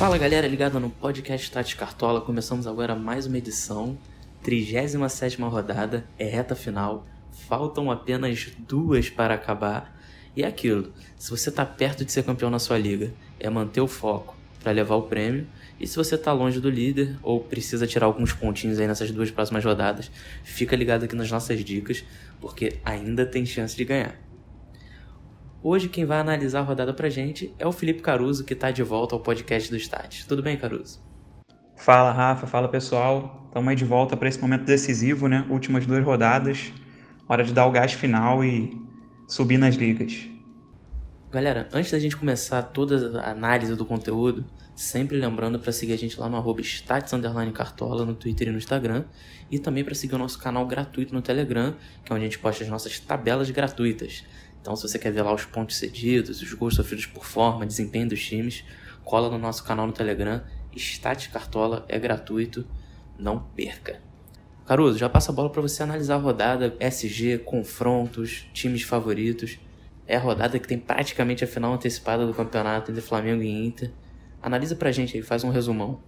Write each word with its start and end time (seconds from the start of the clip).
Fala 0.00 0.16
galera 0.16 0.48
ligada 0.48 0.80
no 0.80 0.88
podcast 0.88 1.50
Tati 1.50 1.76
Cartola, 1.76 2.22
começamos 2.22 2.66
agora 2.66 2.94
mais 2.94 3.26
uma 3.26 3.36
edição, 3.36 3.98
37 4.42 5.42
rodada, 5.42 6.06
é 6.18 6.24
reta 6.24 6.56
final, 6.56 7.06
faltam 7.46 7.90
apenas 7.90 8.50
duas 8.60 9.10
para 9.10 9.34
acabar. 9.34 9.94
E 10.34 10.42
é 10.42 10.46
aquilo, 10.46 10.90
se 11.18 11.30
você 11.30 11.50
está 11.50 11.66
perto 11.66 12.02
de 12.02 12.12
ser 12.12 12.22
campeão 12.22 12.48
na 12.48 12.58
sua 12.58 12.78
liga, 12.78 13.12
é 13.38 13.50
manter 13.50 13.82
o 13.82 13.86
foco 13.86 14.34
para 14.62 14.72
levar 14.72 14.94
o 14.94 15.02
prêmio. 15.02 15.46
E 15.78 15.86
se 15.86 15.96
você 15.96 16.14
está 16.14 16.32
longe 16.32 16.60
do 16.60 16.70
líder 16.70 17.18
ou 17.22 17.38
precisa 17.38 17.86
tirar 17.86 18.06
alguns 18.06 18.32
pontinhos 18.32 18.80
aí 18.80 18.86
nessas 18.86 19.10
duas 19.10 19.30
próximas 19.30 19.62
rodadas, 19.62 20.10
fica 20.42 20.74
ligado 20.74 21.04
aqui 21.04 21.14
nas 21.14 21.30
nossas 21.30 21.62
dicas, 21.62 22.02
porque 22.40 22.78
ainda 22.86 23.26
tem 23.26 23.44
chance 23.44 23.76
de 23.76 23.84
ganhar. 23.84 24.29
Hoje 25.62 25.90
quem 25.90 26.06
vai 26.06 26.18
analisar 26.18 26.60
a 26.60 26.62
rodada 26.62 26.94
pra 26.94 27.10
gente 27.10 27.54
é 27.58 27.66
o 27.66 27.72
Felipe 27.72 28.00
Caruso, 28.00 28.44
que 28.44 28.54
está 28.54 28.70
de 28.70 28.82
volta 28.82 29.14
ao 29.14 29.20
podcast 29.20 29.68
do 29.68 29.76
Stat. 29.76 30.26
Tudo 30.26 30.42
bem, 30.42 30.56
Caruso? 30.56 30.98
Fala, 31.76 32.10
Rafa. 32.12 32.46
Fala, 32.46 32.66
pessoal. 32.66 33.44
Estamos 33.48 33.68
aí 33.68 33.76
de 33.76 33.84
volta 33.84 34.16
para 34.16 34.26
esse 34.26 34.40
momento 34.40 34.64
decisivo, 34.64 35.28
né? 35.28 35.46
Últimas 35.50 35.84
duas 35.84 36.02
rodadas. 36.02 36.72
Hora 37.28 37.44
de 37.44 37.52
dar 37.52 37.66
o 37.66 37.70
gás 37.70 37.92
final 37.92 38.42
e 38.42 38.74
subir 39.28 39.58
nas 39.58 39.74
ligas. 39.74 40.30
Galera, 41.30 41.68
antes 41.74 41.92
da 41.92 41.98
gente 41.98 42.16
começar 42.16 42.62
toda 42.62 43.20
a 43.20 43.30
análise 43.30 43.76
do 43.76 43.84
conteúdo, 43.84 44.46
sempre 44.74 45.18
lembrando 45.18 45.58
para 45.58 45.72
seguir 45.72 45.92
a 45.92 45.98
gente 45.98 46.18
lá 46.18 46.28
no 46.28 46.38
arroba 46.38 46.62
Cartola 47.52 48.06
no 48.06 48.14
Twitter 48.14 48.48
e 48.48 48.50
no 48.50 48.56
Instagram, 48.58 49.04
e 49.50 49.58
também 49.58 49.84
para 49.84 49.94
seguir 49.94 50.14
o 50.14 50.18
nosso 50.18 50.38
canal 50.38 50.66
gratuito 50.66 51.14
no 51.14 51.20
Telegram, 51.20 51.76
que 52.02 52.10
é 52.10 52.16
onde 52.16 52.24
a 52.24 52.28
gente 52.28 52.38
posta 52.38 52.64
as 52.64 52.70
nossas 52.70 52.98
tabelas 52.98 53.48
gratuitas. 53.50 54.24
Então, 54.60 54.76
se 54.76 54.86
você 54.86 54.98
quer 54.98 55.10
ver 55.10 55.22
lá 55.22 55.32
os 55.32 55.44
pontos 55.44 55.76
cedidos, 55.76 56.42
os 56.42 56.52
gols 56.52 56.74
sofridos 56.74 57.06
por 57.06 57.24
forma, 57.24 57.66
desempenho 57.66 58.08
dos 58.08 58.22
times, 58.22 58.64
cola 59.04 59.30
no 59.30 59.38
nosso 59.38 59.64
canal 59.64 59.86
no 59.86 59.92
Telegram. 59.92 60.42
Stat 60.76 61.30
Cartola 61.30 61.84
é 61.88 61.98
gratuito, 61.98 62.66
não 63.18 63.40
perca. 63.40 64.00
Caruso, 64.66 64.98
já 64.98 65.08
passa 65.08 65.32
a 65.32 65.34
bola 65.34 65.50
para 65.50 65.62
você 65.62 65.82
analisar 65.82 66.14
a 66.14 66.18
rodada, 66.18 66.76
SG, 66.78 67.38
confrontos, 67.38 68.46
times 68.52 68.82
favoritos. 68.82 69.58
É 70.06 70.16
a 70.16 70.20
rodada 70.20 70.58
que 70.58 70.68
tem 70.68 70.78
praticamente 70.78 71.42
a 71.42 71.46
final 71.46 71.72
antecipada 71.74 72.24
do 72.26 72.32
campeonato 72.32 72.90
entre 72.90 73.02
Flamengo 73.02 73.42
e 73.42 73.66
Inter. 73.66 73.90
Analisa 74.40 74.76
pra 74.76 74.92
gente 74.92 75.16
aí, 75.16 75.22
faz 75.22 75.42
um 75.42 75.50
resumão. 75.50 76.00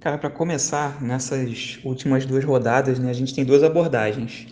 Cara, 0.00 0.18
para 0.18 0.30
começar, 0.30 1.02
nessas 1.02 1.78
últimas 1.84 2.26
duas 2.26 2.44
rodadas, 2.44 2.98
né, 2.98 3.10
a 3.10 3.14
gente 3.14 3.34
tem 3.34 3.44
duas 3.44 3.62
abordagens. 3.62 4.46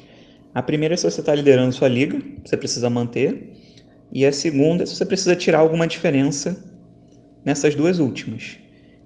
A 0.54 0.62
primeira 0.62 0.94
é 0.94 0.96
se 0.96 1.04
você 1.04 1.20
está 1.20 1.34
liderando 1.34 1.72
sua 1.72 1.88
liga, 1.88 2.20
você 2.44 2.56
precisa 2.56 2.90
manter. 2.90 3.52
E 4.12 4.26
a 4.26 4.32
segunda 4.32 4.82
é 4.82 4.86
se 4.86 4.94
você 4.94 5.06
precisa 5.06 5.34
tirar 5.34 5.60
alguma 5.60 5.86
diferença 5.86 6.62
nessas 7.44 7.74
duas 7.74 7.98
últimas. 7.98 8.58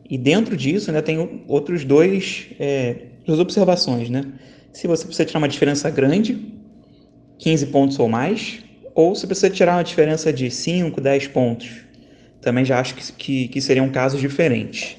E 0.09 0.19
dentro 0.19 0.57
disso 0.57 0.91
ainda 0.91 1.03
tem 1.03 1.45
outros 1.47 1.85
dois, 1.85 2.49
é, 2.59 2.97
duas 3.25 3.39
observações, 3.39 4.11
né? 4.11 4.25
Se 4.73 4.87
você 4.87 5.05
precisa 5.05 5.25
tirar 5.25 5.39
uma 5.39 5.49
diferença 5.49 5.89
grande, 5.89 6.53
15 7.39 7.67
pontos 7.67 7.99
ou 7.99 8.09
mais, 8.09 8.65
ou 8.95 9.15
se 9.15 9.27
precisa 9.27 9.51
tirar 9.51 9.77
uma 9.77 9.85
diferença 9.85 10.33
de 10.33 10.51
5, 10.51 11.01
10 11.01 11.29
pontos. 11.29 11.69
Também 12.41 12.65
já 12.65 12.81
acho 12.81 12.95
que, 12.95 13.13
que, 13.13 13.49
que 13.49 13.61
seriam 13.61 13.89
casos 13.89 14.21
diferentes. 14.21 14.97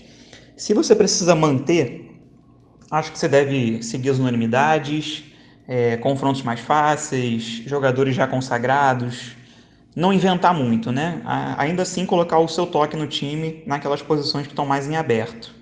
Se 0.56 0.74
você 0.74 0.96
precisa 0.96 1.36
manter, 1.36 2.12
acho 2.90 3.12
que 3.12 3.20
você 3.20 3.28
deve 3.28 3.82
seguir 3.84 4.10
as 4.10 4.20
unanimidades, 4.20 5.24
é, 5.68 5.98
confrontos 5.98 6.42
mais 6.44 6.60
fáceis, 6.60 7.44
jogadores 7.66 8.16
já 8.16 8.26
consagrados, 8.26 9.36
não 9.96 10.14
inventar 10.14 10.54
muito, 10.54 10.92
né? 10.92 11.22
Ainda 11.58 11.82
assim 11.82 12.06
colocar 12.06 12.40
o 12.40 12.48
seu 12.48 12.68
toque 12.68 12.96
no 12.96 13.08
time 13.08 13.64
naquelas 13.66 14.02
posições 14.02 14.46
que 14.46 14.54
estão 14.54 14.66
mais 14.66 14.88
em 14.88 14.96
aberto. 14.96 15.54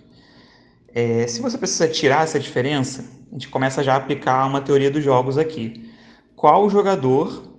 É, 0.93 1.25
se 1.27 1.41
você 1.41 1.57
precisa 1.57 1.87
tirar 1.87 2.23
essa 2.23 2.39
diferença, 2.39 3.03
a 3.29 3.33
gente 3.33 3.49
começa 3.49 3.83
já 3.83 3.93
a 3.93 3.97
aplicar 3.97 4.45
uma 4.45 4.61
teoria 4.61 4.91
dos 4.91 5.03
jogos 5.03 5.37
aqui. 5.37 5.89
Qual 6.35 6.65
o 6.65 6.69
jogador 6.69 7.53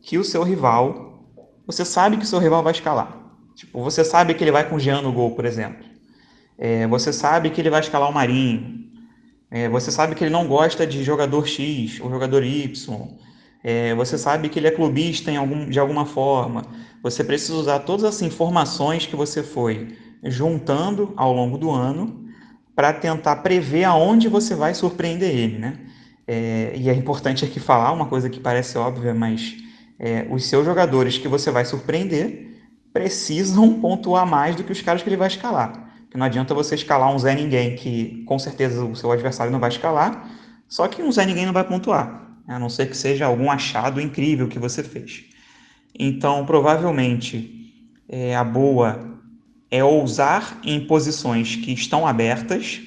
que 0.00 0.18
o 0.18 0.24
seu 0.24 0.42
rival, 0.42 1.24
você 1.66 1.84
sabe 1.84 2.16
que 2.16 2.24
o 2.24 2.26
seu 2.26 2.38
rival 2.38 2.62
vai 2.62 2.72
escalar? 2.72 3.16
Tipo, 3.54 3.82
você 3.82 4.04
sabe 4.04 4.34
que 4.34 4.42
ele 4.42 4.52
vai 4.52 4.68
com 4.68 4.76
o 4.76 4.80
Jean 4.80 5.02
no 5.02 5.12
gol, 5.12 5.34
por 5.34 5.44
exemplo. 5.44 5.84
É, 6.56 6.86
você 6.86 7.12
sabe 7.12 7.50
que 7.50 7.60
ele 7.60 7.70
vai 7.70 7.80
escalar 7.80 8.08
o 8.08 8.14
Marinho. 8.14 8.89
É, 9.50 9.68
você 9.68 9.90
sabe 9.90 10.14
que 10.14 10.22
ele 10.22 10.30
não 10.30 10.46
gosta 10.46 10.86
de 10.86 11.02
jogador 11.02 11.46
X 11.46 12.00
ou 12.00 12.08
jogador 12.08 12.44
Y. 12.44 13.08
É, 13.62 13.94
você 13.94 14.16
sabe 14.16 14.48
que 14.48 14.58
ele 14.58 14.68
é 14.68 14.70
clubista 14.70 15.36
algum, 15.36 15.68
de 15.68 15.78
alguma 15.78 16.06
forma. 16.06 16.62
Você 17.02 17.24
precisa 17.24 17.54
usar 17.54 17.80
todas 17.80 18.04
as 18.04 18.22
informações 18.22 19.06
que 19.06 19.16
você 19.16 19.42
foi 19.42 19.96
juntando 20.22 21.12
ao 21.16 21.32
longo 21.32 21.58
do 21.58 21.70
ano 21.70 22.28
para 22.74 22.92
tentar 22.92 23.36
prever 23.36 23.84
aonde 23.84 24.28
você 24.28 24.54
vai 24.54 24.74
surpreender 24.74 25.34
ele, 25.34 25.58
né? 25.58 25.78
É, 26.26 26.72
e 26.76 26.88
é 26.88 26.94
importante 26.94 27.44
aqui 27.44 27.58
falar 27.58 27.92
uma 27.92 28.06
coisa 28.06 28.30
que 28.30 28.38
parece 28.38 28.78
óbvia, 28.78 29.12
mas 29.12 29.56
é, 29.98 30.26
os 30.30 30.44
seus 30.44 30.64
jogadores 30.64 31.18
que 31.18 31.26
você 31.26 31.50
vai 31.50 31.64
surpreender 31.64 32.56
precisam 32.92 33.74
pontuar 33.80 34.24
mais 34.26 34.54
do 34.54 34.62
que 34.62 34.72
os 34.72 34.80
caras 34.80 35.02
que 35.02 35.08
ele 35.08 35.16
vai 35.16 35.28
escalar. 35.28 35.89
Porque 36.10 36.18
não 36.18 36.26
adianta 36.26 36.52
você 36.52 36.74
escalar 36.74 37.14
um 37.14 37.18
Zé 37.20 37.36
Ninguém, 37.36 37.76
que 37.76 38.24
com 38.24 38.36
certeza 38.36 38.84
o 38.84 38.96
seu 38.96 39.12
adversário 39.12 39.52
não 39.52 39.60
vai 39.60 39.70
escalar, 39.70 40.28
só 40.66 40.88
que 40.88 41.00
um 41.00 41.12
Zé 41.12 41.24
Ninguém 41.24 41.46
não 41.46 41.52
vai 41.52 41.62
pontuar, 41.62 42.36
a 42.48 42.58
não 42.58 42.68
ser 42.68 42.90
que 42.90 42.96
seja 42.96 43.26
algum 43.26 43.48
achado 43.48 44.00
incrível 44.00 44.48
que 44.48 44.58
você 44.58 44.82
fez. 44.82 45.22
Então, 45.96 46.44
provavelmente, 46.44 47.72
é, 48.08 48.34
a 48.34 48.42
boa 48.42 49.20
é 49.70 49.84
ousar 49.84 50.58
em 50.64 50.84
posições 50.84 51.54
que 51.54 51.72
estão 51.72 52.04
abertas 52.04 52.80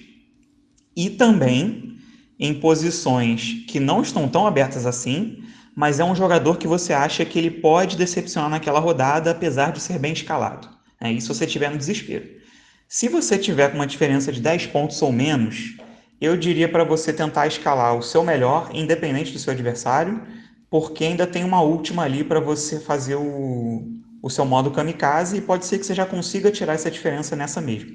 e 0.94 1.10
também 1.10 1.96
em 2.38 2.54
posições 2.54 3.64
que 3.70 3.80
não 3.80 4.02
estão 4.02 4.28
tão 4.28 4.46
abertas 4.46 4.86
assim, 4.86 5.42
mas 5.74 6.02
é 6.02 6.04
um 6.04 6.14
jogador 6.14 6.58
que 6.58 6.68
você 6.68 6.92
acha 6.92 7.24
que 7.24 7.40
ele 7.40 7.52
pode 7.52 7.96
decepcionar 7.96 8.50
naquela 8.50 8.82
rodada, 8.82 9.32
apesar 9.32 9.72
de 9.72 9.80
ser 9.80 9.98
bem 9.98 10.12
escalado. 10.12 10.68
É 11.00 11.10
isso 11.10 11.28
se 11.28 11.40
você 11.40 11.46
estiver 11.46 11.72
no 11.72 11.78
desespero. 11.78 12.44
Se 12.88 13.08
você 13.08 13.38
tiver 13.38 13.70
com 13.70 13.76
uma 13.76 13.88
diferença 13.88 14.32
de 14.32 14.40
10 14.40 14.68
pontos 14.68 15.02
ou 15.02 15.12
menos, 15.12 15.78
eu 16.22 16.38
diria 16.38 16.70
para 16.70 16.84
você 16.84 17.12
tentar 17.12 17.48
escalar 17.48 17.98
o 17.98 18.02
seu 18.02 18.24
melhor, 18.24 18.70
independente 18.74 19.34
do 19.34 19.40
seu 19.40 19.52
adversário, 19.52 20.22
porque 20.70 21.04
ainda 21.04 21.28
tem 21.28 21.44
uma 21.44 21.62
última 21.62 22.04
ali 22.04 22.24
para 22.24 22.40
você 22.40 22.80
fazer 22.80 23.16
o, 23.16 23.84
o 24.22 24.30
seu 24.30 24.46
modo 24.46 24.72
kamikaze 24.72 25.38
e 25.38 25.42
pode 25.42 25.66
ser 25.66 25.80
que 25.80 25.86
você 25.86 25.94
já 25.94 26.06
consiga 26.06 26.50
tirar 26.50 26.74
essa 26.74 26.90
diferença 26.90 27.36
nessa 27.36 27.60
mesmo. 27.60 27.92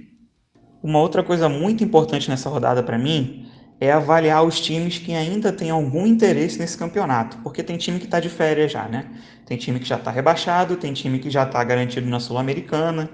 Uma 0.82 1.00
outra 1.00 1.22
coisa 1.22 1.49
muito 1.49 1.82
importante 1.82 2.28
nessa 2.28 2.49
rodada 2.49 2.82
para 2.82 2.99
mim 2.99 3.49
é 3.81 3.91
avaliar 3.91 4.44
os 4.44 4.60
times 4.60 4.99
que 4.99 5.15
ainda 5.15 5.53
têm 5.53 5.70
algum 5.70 6.06
interesse 6.06 6.59
nesse 6.59 6.76
campeonato, 6.76 7.38
porque 7.38 7.62
tem 7.62 7.76
time 7.76 7.99
que 7.99 8.05
está 8.05 8.20
de 8.20 8.28
férias 8.28 8.72
já, 8.72 8.87
né? 8.88 9.06
Tem 9.47 9.56
time 9.56 9.78
que 9.78 9.87
já 9.87 9.97
está 9.97 10.10
rebaixado, 10.10 10.76
tem 10.76 10.93
time 10.93 11.19
que 11.19 11.31
já 11.31 11.44
está 11.44 11.62
garantido 11.65 12.09
na 12.09 12.20
Sul-Americana, 12.20 13.09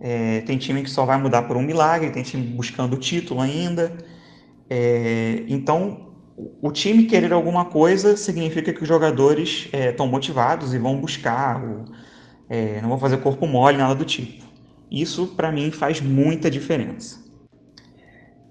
é, 0.00 0.40
tem 0.42 0.58
time 0.58 0.82
que 0.82 0.90
só 0.90 1.04
vai 1.04 1.18
mudar 1.18 1.42
por 1.42 1.56
um 1.56 1.62
milagre, 1.62 2.10
tem 2.10 2.22
time 2.22 2.44
buscando 2.46 2.94
o 2.94 2.98
título 2.98 3.40
ainda. 3.40 3.96
É, 4.68 5.44
então, 5.48 6.14
o 6.60 6.72
time 6.72 7.04
querer 7.04 7.32
alguma 7.32 7.66
coisa 7.66 8.16
significa 8.16 8.72
que 8.72 8.82
os 8.82 8.88
jogadores 8.88 9.68
estão 9.72 10.06
é, 10.06 10.08
motivados 10.08 10.74
e 10.74 10.78
vão 10.78 10.96
buscar, 10.98 11.62
ou, 11.62 11.84
é, 12.48 12.80
não 12.80 12.88
vão 12.88 12.98
fazer 12.98 13.18
corpo 13.18 13.46
mole, 13.46 13.76
nada 13.76 13.94
do 13.94 14.04
tipo. 14.04 14.44
Isso, 14.90 15.28
para 15.28 15.50
mim, 15.50 15.70
faz 15.70 16.00
muita 16.00 16.50
diferença. 16.50 17.22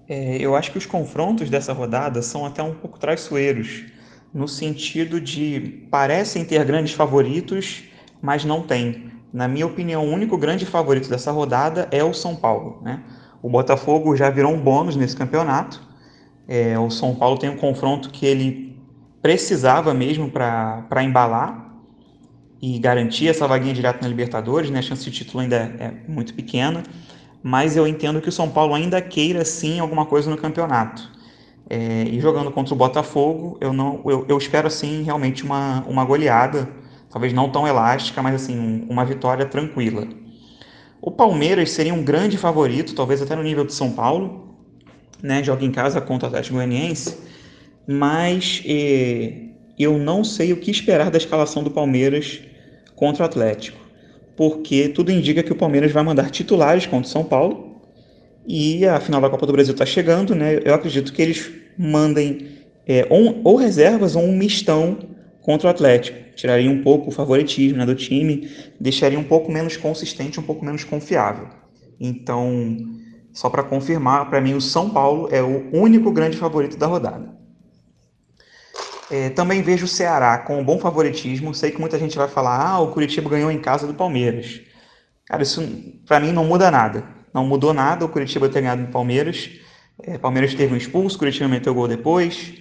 É, 0.08 0.36
eu 0.38 0.54
acho 0.54 0.70
que 0.70 0.78
os 0.78 0.86
confrontos 0.86 1.48
dessa 1.48 1.72
rodada 1.72 2.20
são 2.20 2.44
até 2.44 2.62
um 2.62 2.74
pouco 2.74 2.98
traiçoeiros, 2.98 3.84
no 4.32 4.48
sentido 4.48 5.20
de 5.20 5.86
parecem 5.90 6.44
ter 6.44 6.62
grandes 6.64 6.92
favoritos, 6.92 7.84
mas 8.20 8.44
não 8.44 8.62
tem. 8.62 9.13
Na 9.34 9.48
minha 9.48 9.66
opinião, 9.66 10.06
o 10.06 10.12
único 10.12 10.38
grande 10.38 10.64
favorito 10.64 11.10
dessa 11.10 11.32
rodada 11.32 11.88
é 11.90 12.04
o 12.04 12.14
São 12.14 12.36
Paulo. 12.36 12.78
Né? 12.82 13.02
O 13.42 13.50
Botafogo 13.50 14.14
já 14.14 14.30
virou 14.30 14.52
um 14.52 14.60
bônus 14.60 14.94
nesse 14.94 15.16
campeonato. 15.16 15.82
É, 16.46 16.78
o 16.78 16.88
São 16.88 17.16
Paulo 17.16 17.36
tem 17.36 17.50
um 17.50 17.56
confronto 17.56 18.10
que 18.10 18.24
ele 18.24 18.78
precisava 19.20 19.92
mesmo 19.92 20.30
para 20.30 21.02
embalar 21.02 21.68
e 22.62 22.78
garantir 22.78 23.26
essa 23.26 23.48
vaguinha 23.48 23.74
direta 23.74 23.98
na 24.02 24.06
Libertadores. 24.06 24.70
Né? 24.70 24.78
A 24.78 24.82
chance 24.82 25.02
de 25.02 25.10
título 25.10 25.42
ainda 25.42 25.56
é 25.56 25.92
muito 26.06 26.32
pequena, 26.32 26.84
mas 27.42 27.76
eu 27.76 27.88
entendo 27.88 28.20
que 28.20 28.28
o 28.28 28.32
São 28.32 28.48
Paulo 28.48 28.72
ainda 28.72 29.02
queira 29.02 29.44
sim 29.44 29.80
alguma 29.80 30.06
coisa 30.06 30.30
no 30.30 30.36
campeonato. 30.36 31.10
É, 31.68 32.04
e 32.04 32.20
jogando 32.20 32.52
contra 32.52 32.72
o 32.72 32.76
Botafogo, 32.76 33.58
eu 33.60 33.72
não, 33.72 34.00
eu, 34.04 34.24
eu 34.28 34.38
espero 34.38 34.70
sim 34.70 35.02
realmente 35.02 35.42
uma, 35.42 35.84
uma 35.88 36.04
goleada 36.04 36.68
talvez 37.14 37.32
não 37.32 37.48
tão 37.48 37.64
elástica, 37.64 38.20
mas 38.20 38.34
assim, 38.34 38.84
uma 38.90 39.04
vitória 39.04 39.46
tranquila. 39.46 40.04
O 41.00 41.12
Palmeiras 41.12 41.70
seria 41.70 41.94
um 41.94 42.02
grande 42.02 42.36
favorito, 42.36 42.92
talvez 42.92 43.22
até 43.22 43.36
no 43.36 43.42
nível 43.44 43.64
de 43.64 43.72
São 43.72 43.92
Paulo, 43.92 44.56
né? 45.22 45.40
Joga 45.40 45.64
em 45.64 45.70
casa 45.70 46.00
contra 46.00 46.26
o 46.26 46.28
Atlético 46.28 46.56
Goianiense, 46.56 47.16
mas 47.86 48.64
eh, 48.66 49.50
eu 49.78 49.96
não 49.96 50.24
sei 50.24 50.52
o 50.52 50.56
que 50.56 50.72
esperar 50.72 51.08
da 51.08 51.16
escalação 51.16 51.62
do 51.62 51.70
Palmeiras 51.70 52.40
contra 52.96 53.22
o 53.22 53.26
Atlético. 53.26 53.78
porque 54.36 54.88
tudo 54.88 55.12
indica 55.12 55.44
que 55.44 55.52
o 55.52 55.54
Palmeiras 55.54 55.92
vai 55.92 56.02
mandar 56.02 56.28
titulares 56.30 56.84
contra 56.84 57.06
o 57.06 57.12
São 57.12 57.22
Paulo. 57.22 57.80
E 58.44 58.84
a 58.84 58.98
final 58.98 59.20
da 59.20 59.30
Copa 59.30 59.46
do 59.46 59.52
Brasil 59.52 59.72
está 59.72 59.86
chegando, 59.86 60.34
né? 60.34 60.60
Eu 60.64 60.74
acredito 60.74 61.12
que 61.12 61.22
eles 61.22 61.48
mandem 61.78 62.48
é, 62.84 63.06
ou, 63.08 63.40
ou, 63.44 63.54
reservas 63.54 64.16
ou 64.16 64.24
um 64.24 64.36
mistão 64.36 65.13
contra 65.44 65.68
o 65.68 65.70
Atlético. 65.70 66.34
Tiraria 66.34 66.70
um 66.70 66.82
pouco 66.82 67.10
o 67.10 67.12
favoritismo 67.12 67.78
né, 67.78 67.86
do 67.86 67.94
time, 67.94 68.50
deixaria 68.80 69.18
um 69.18 69.24
pouco 69.24 69.52
menos 69.52 69.76
consistente, 69.76 70.40
um 70.40 70.42
pouco 70.42 70.64
menos 70.64 70.84
confiável. 70.84 71.48
Então, 72.00 72.76
só 73.32 73.50
para 73.50 73.62
confirmar, 73.62 74.28
para 74.30 74.40
mim 74.40 74.54
o 74.54 74.60
São 74.60 74.88
Paulo 74.88 75.28
é 75.30 75.42
o 75.42 75.68
único 75.70 76.10
grande 76.10 76.38
favorito 76.38 76.78
da 76.78 76.86
rodada. 76.86 77.34
É, 79.10 79.28
também 79.28 79.60
vejo 79.60 79.84
o 79.84 79.88
Ceará 79.88 80.38
com 80.38 80.58
um 80.58 80.64
bom 80.64 80.78
favoritismo. 80.78 81.54
Sei 81.54 81.70
que 81.70 81.78
muita 81.78 81.98
gente 81.98 82.16
vai 82.16 82.26
falar: 82.26 82.58
ah, 82.66 82.80
o 82.80 82.90
Curitiba 82.90 83.28
ganhou 83.28 83.50
em 83.50 83.60
casa 83.60 83.86
do 83.86 83.92
Palmeiras. 83.92 84.62
Cara, 85.26 85.42
isso 85.42 85.62
para 86.06 86.18
mim 86.20 86.32
não 86.32 86.46
muda 86.46 86.70
nada. 86.70 87.04
Não 87.34 87.46
mudou 87.46 87.74
nada 87.74 88.04
o 88.04 88.08
Curitiba 88.08 88.48
ter 88.48 88.62
ganhado 88.62 88.86
do 88.86 88.90
Palmeiras. 88.90 89.50
É, 90.02 90.16
Palmeiras 90.16 90.54
teve 90.54 90.72
um 90.72 90.76
expulso, 90.76 91.16
o 91.16 91.18
Curitiba 91.18 91.48
meteu 91.48 91.74
gol 91.74 91.86
depois. 91.86 92.54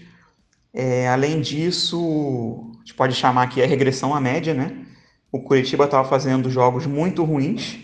É, 0.73 1.07
além 1.07 1.39
disso, 1.39 2.72
a 2.83 2.85
gente 2.85 2.95
pode 2.95 3.15
chamar 3.15 3.43
aqui 3.43 3.63
a 3.63 3.65
regressão 3.65 4.13
à 4.13 4.19
média, 4.19 4.53
né? 4.53 4.85
O 5.31 5.41
Curitiba 5.41 5.85
estava 5.85 6.07
fazendo 6.07 6.49
jogos 6.49 6.85
muito 6.85 7.23
ruins, 7.23 7.79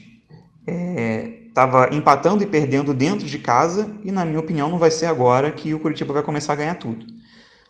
estava 1.48 1.86
é, 1.86 1.96
empatando 1.96 2.44
e 2.44 2.46
perdendo 2.46 2.94
dentro 2.94 3.25
de 3.25 3.40
casa, 3.40 3.96
e 4.04 4.12
na 4.12 4.25
minha 4.25 4.40
opinião 4.40 4.69
não 4.69 4.78
vai 4.78 4.92
ser 4.92 5.06
agora 5.06 5.51
que 5.51 5.74
o 5.74 5.80
Curitiba 5.80 6.13
vai 6.13 6.22
começar 6.22 6.54
a 6.54 6.57
ganhar 6.57 6.75
tudo. 6.75 7.06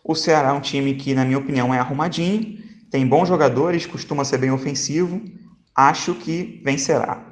O 0.02 0.14
Ceará 0.14 0.48
é 0.48 0.52
um 0.52 0.60
time 0.60 0.94
que, 0.94 1.14
na 1.14 1.24
minha 1.24 1.38
opinião, 1.38 1.72
é 1.72 1.78
arrumadinho, 1.78 2.58
tem 2.90 3.06
bons 3.06 3.28
jogadores, 3.28 3.86
costuma 3.86 4.24
ser 4.24 4.38
bem 4.38 4.50
ofensivo. 4.50 5.22
Acho 5.74 6.14
que 6.14 6.60
vencerá. 6.64 7.24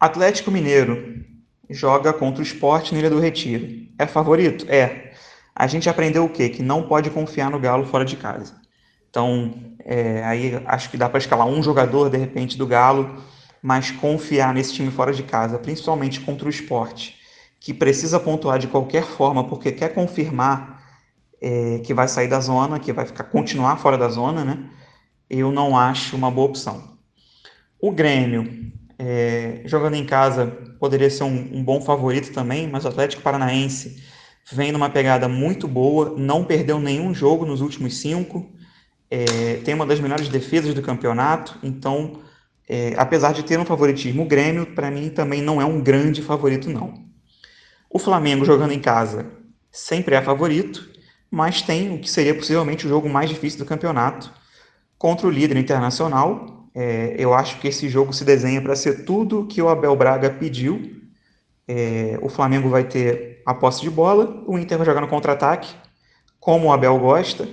Atlético 0.00 0.50
Mineiro 0.50 1.22
joga 1.68 2.12
contra 2.12 2.40
o 2.40 2.46
Sport 2.46 2.92
na 2.92 2.98
Ilha 3.00 3.10
do 3.10 3.20
Retiro. 3.20 3.86
É 3.98 4.06
favorito? 4.06 4.64
É. 4.68 5.12
A 5.54 5.66
gente 5.66 5.88
aprendeu 5.88 6.24
o 6.24 6.28
quê? 6.28 6.48
Que 6.48 6.62
não 6.62 6.82
pode 6.82 7.10
confiar 7.10 7.50
no 7.50 7.60
Galo 7.60 7.86
fora 7.86 8.04
de 8.04 8.16
casa. 8.16 8.54
Então, 9.08 9.54
é, 9.84 10.24
aí 10.24 10.60
acho 10.66 10.90
que 10.90 10.96
dá 10.96 11.08
para 11.08 11.18
escalar 11.18 11.46
um 11.46 11.62
jogador, 11.62 12.10
de 12.10 12.16
repente, 12.16 12.58
do 12.58 12.66
Galo, 12.66 13.22
mas 13.62 13.90
confiar 13.90 14.52
nesse 14.52 14.74
time 14.74 14.90
fora 14.90 15.12
de 15.12 15.22
casa, 15.22 15.58
principalmente 15.58 16.20
contra 16.20 16.46
o 16.46 16.50
esporte, 16.50 17.16
que 17.60 17.72
precisa 17.72 18.18
pontuar 18.18 18.58
de 18.58 18.66
qualquer 18.66 19.04
forma 19.04 19.44
porque 19.44 19.70
quer 19.70 19.94
confirmar 19.94 20.82
é, 21.40 21.78
que 21.84 21.94
vai 21.94 22.08
sair 22.08 22.28
da 22.28 22.40
zona, 22.40 22.80
que 22.80 22.92
vai 22.92 23.06
ficar 23.06 23.24
continuar 23.24 23.76
fora 23.76 23.96
da 23.96 24.08
zona, 24.08 24.44
né? 24.44 24.70
Eu 25.30 25.52
não 25.52 25.76
acho 25.76 26.16
uma 26.16 26.30
boa 26.30 26.48
opção. 26.48 26.98
O 27.80 27.92
Grêmio, 27.92 28.72
é, 28.98 29.62
jogando 29.64 29.94
em 29.94 30.04
casa, 30.04 30.46
poderia 30.80 31.10
ser 31.10 31.24
um, 31.24 31.58
um, 31.58 31.62
bom 31.62 31.80
favorito 31.80 32.32
também, 32.32 32.68
mas 32.68 32.84
o 32.84 32.88
Atlético 32.88 33.22
Paranaense 33.22 34.02
vem 34.52 34.72
numa 34.72 34.90
pegada 34.90 35.28
muito 35.28 35.66
boa, 35.66 36.14
não 36.16 36.44
perdeu 36.44 36.78
nenhum 36.78 37.14
jogo 37.14 37.46
nos 37.46 37.60
últimos 37.60 37.98
cinco, 37.98 38.50
é, 39.10 39.56
tem 39.64 39.74
uma 39.74 39.86
das 39.86 40.00
melhores 40.00 40.28
defesas 40.28 40.74
do 40.74 40.82
campeonato, 40.82 41.58
então, 41.62 42.20
é, 42.68 42.94
apesar 42.96 43.32
de 43.32 43.42
ter 43.42 43.58
um 43.58 43.64
favoritismo, 43.64 44.22
o 44.22 44.26
Grêmio, 44.26 44.66
para 44.66 44.90
mim, 44.90 45.08
também 45.08 45.40
não 45.40 45.60
é 45.60 45.64
um 45.64 45.80
grande 45.80 46.20
favorito, 46.22 46.68
não. 46.68 47.04
O 47.88 47.98
Flamengo 47.98 48.44
jogando 48.44 48.72
em 48.72 48.80
casa 48.80 49.26
sempre 49.70 50.14
é 50.14 50.22
favorito, 50.22 50.90
mas 51.30 51.62
tem 51.62 51.94
o 51.94 51.98
que 51.98 52.10
seria 52.10 52.34
possivelmente 52.34 52.86
o 52.86 52.88
jogo 52.88 53.08
mais 53.08 53.30
difícil 53.30 53.58
do 53.58 53.64
campeonato 53.64 54.32
contra 54.98 55.26
o 55.26 55.30
líder 55.30 55.56
internacional. 55.56 56.68
É, 56.74 57.14
eu 57.18 57.34
acho 57.34 57.60
que 57.60 57.68
esse 57.68 57.88
jogo 57.88 58.12
se 58.12 58.24
desenha 58.24 58.60
para 58.60 58.74
ser 58.74 59.04
tudo 59.04 59.46
que 59.46 59.60
o 59.60 59.68
Abel 59.68 59.94
Braga 59.94 60.30
pediu. 60.30 61.02
É, 61.66 62.18
o 62.20 62.28
Flamengo 62.28 62.68
vai 62.68 62.84
ter 62.84 63.33
a 63.44 63.54
posse 63.54 63.80
de 63.82 63.90
bola, 63.90 64.42
o 64.46 64.58
Inter 64.58 64.78
vai 64.78 64.86
jogar 64.86 65.00
no 65.00 65.08
contra-ataque, 65.08 65.74
como 66.40 66.68
o 66.68 66.72
Abel 66.72 66.98
gosta. 66.98 67.48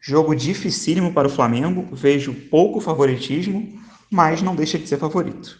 Jogo 0.00 0.34
dificílimo 0.34 1.12
para 1.12 1.28
o 1.28 1.30
Flamengo, 1.30 1.88
vejo 1.92 2.34
pouco 2.50 2.80
favoritismo, 2.80 3.80
mas 4.10 4.42
não 4.42 4.54
deixa 4.54 4.78
de 4.78 4.88
ser 4.88 4.98
favorito. 4.98 5.58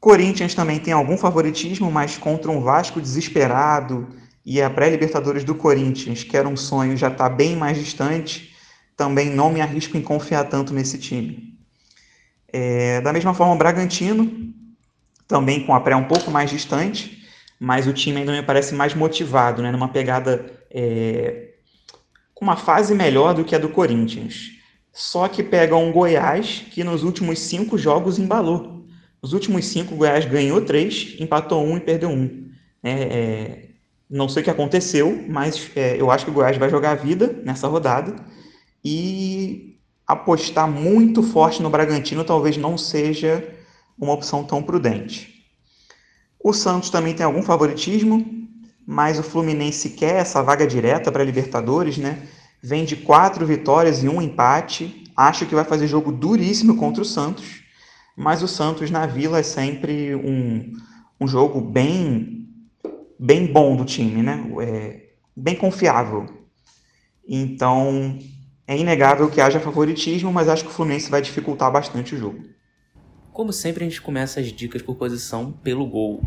Corinthians 0.00 0.54
também 0.54 0.78
tem 0.78 0.94
algum 0.94 1.18
favoritismo, 1.18 1.90
mas 1.92 2.16
contra 2.16 2.50
um 2.50 2.62
Vasco 2.62 3.00
desesperado 3.00 4.08
e 4.44 4.62
a 4.62 4.70
pré-Libertadores 4.70 5.44
do 5.44 5.54
Corinthians, 5.54 6.24
que 6.24 6.36
era 6.36 6.48
um 6.48 6.56
sonho, 6.56 6.96
já 6.96 7.08
está 7.08 7.28
bem 7.28 7.54
mais 7.54 7.76
distante, 7.76 8.54
também 8.96 9.28
não 9.28 9.52
me 9.52 9.60
arrisco 9.60 9.96
em 9.98 10.02
confiar 10.02 10.44
tanto 10.44 10.72
nesse 10.72 10.98
time. 10.98 11.58
É, 12.52 13.00
da 13.02 13.12
mesma 13.12 13.34
forma, 13.34 13.54
o 13.54 13.58
Bragantino, 13.58 14.52
também 15.28 15.64
com 15.64 15.74
a 15.74 15.80
pré 15.80 15.94
um 15.94 16.04
pouco 16.04 16.30
mais 16.30 16.50
distante, 16.50 17.19
mas 17.60 17.86
o 17.86 17.92
time 17.92 18.20
ainda 18.20 18.32
me 18.32 18.42
parece 18.42 18.74
mais 18.74 18.94
motivado, 18.94 19.60
né, 19.60 19.70
numa 19.70 19.88
pegada 19.88 20.50
é, 20.70 21.50
com 22.34 22.42
uma 22.42 22.56
fase 22.56 22.94
melhor 22.94 23.34
do 23.34 23.44
que 23.44 23.54
a 23.54 23.58
do 23.58 23.68
Corinthians. 23.68 24.52
Só 24.90 25.28
que 25.28 25.42
pega 25.42 25.76
um 25.76 25.92
Goiás 25.92 26.64
que 26.70 26.82
nos 26.82 27.04
últimos 27.04 27.38
cinco 27.38 27.76
jogos 27.76 28.18
embalou. 28.18 28.86
Nos 29.22 29.34
últimos 29.34 29.66
cinco, 29.66 29.94
o 29.94 29.98
Goiás 29.98 30.24
ganhou 30.24 30.62
três, 30.62 31.16
empatou 31.20 31.62
um 31.62 31.76
e 31.76 31.80
perdeu 31.80 32.08
um. 32.08 32.48
É, 32.82 32.90
é, 32.90 33.68
não 34.08 34.26
sei 34.26 34.40
o 34.40 34.44
que 34.44 34.50
aconteceu, 34.50 35.24
mas 35.28 35.70
é, 35.76 36.00
eu 36.00 36.10
acho 36.10 36.24
que 36.24 36.30
o 36.30 36.34
Goiás 36.34 36.56
vai 36.56 36.70
jogar 36.70 36.92
a 36.92 36.94
vida 36.94 37.40
nessa 37.44 37.68
rodada 37.68 38.16
e 38.82 39.78
apostar 40.06 40.66
muito 40.66 41.22
forte 41.22 41.62
no 41.62 41.70
Bragantino 41.70 42.24
talvez 42.24 42.56
não 42.56 42.76
seja 42.78 43.46
uma 43.98 44.14
opção 44.14 44.42
tão 44.42 44.62
prudente. 44.62 45.39
O 46.42 46.52
Santos 46.52 46.90
também 46.90 47.14
tem 47.14 47.24
algum 47.24 47.42
favoritismo, 47.42 48.24
mas 48.86 49.18
o 49.18 49.22
Fluminense 49.22 49.90
quer 49.90 50.16
essa 50.16 50.42
vaga 50.42 50.66
direta 50.66 51.12
para 51.12 51.22
a 51.22 51.26
Libertadores, 51.26 51.98
né? 51.98 52.26
Vem 52.62 52.84
de 52.84 52.96
quatro 52.96 53.46
vitórias 53.46 54.02
e 54.02 54.08
um 54.08 54.20
empate. 54.20 55.04
Acho 55.16 55.46
que 55.46 55.54
vai 55.54 55.64
fazer 55.64 55.86
jogo 55.86 56.10
duríssimo 56.10 56.76
contra 56.76 57.02
o 57.02 57.06
Santos 57.06 57.60
mas 58.20 58.42
o 58.42 58.48
Santos 58.48 58.90
na 58.90 59.06
Vila 59.06 59.38
é 59.38 59.42
sempre 59.42 60.14
um, 60.14 60.76
um 61.18 61.26
jogo 61.26 61.58
bem, 61.58 62.46
bem 63.18 63.46
bom 63.46 63.74
do 63.74 63.84
time, 63.86 64.22
né? 64.22 64.44
É, 64.60 65.06
bem 65.34 65.56
confiável. 65.56 66.26
Então, 67.26 68.18
é 68.66 68.76
inegável 68.76 69.30
que 69.30 69.40
haja 69.40 69.58
favoritismo, 69.58 70.30
mas 70.30 70.50
acho 70.50 70.64
que 70.64 70.70
o 70.70 70.72
Fluminense 70.72 71.10
vai 71.10 71.22
dificultar 71.22 71.72
bastante 71.72 72.14
o 72.14 72.18
jogo. 72.18 72.44
Como 73.40 73.54
sempre, 73.54 73.82
a 73.82 73.88
gente 73.88 74.02
começa 74.02 74.38
as 74.38 74.48
dicas 74.48 74.82
por 74.82 74.96
posição 74.96 75.50
pelo 75.50 75.86
gol. 75.86 76.22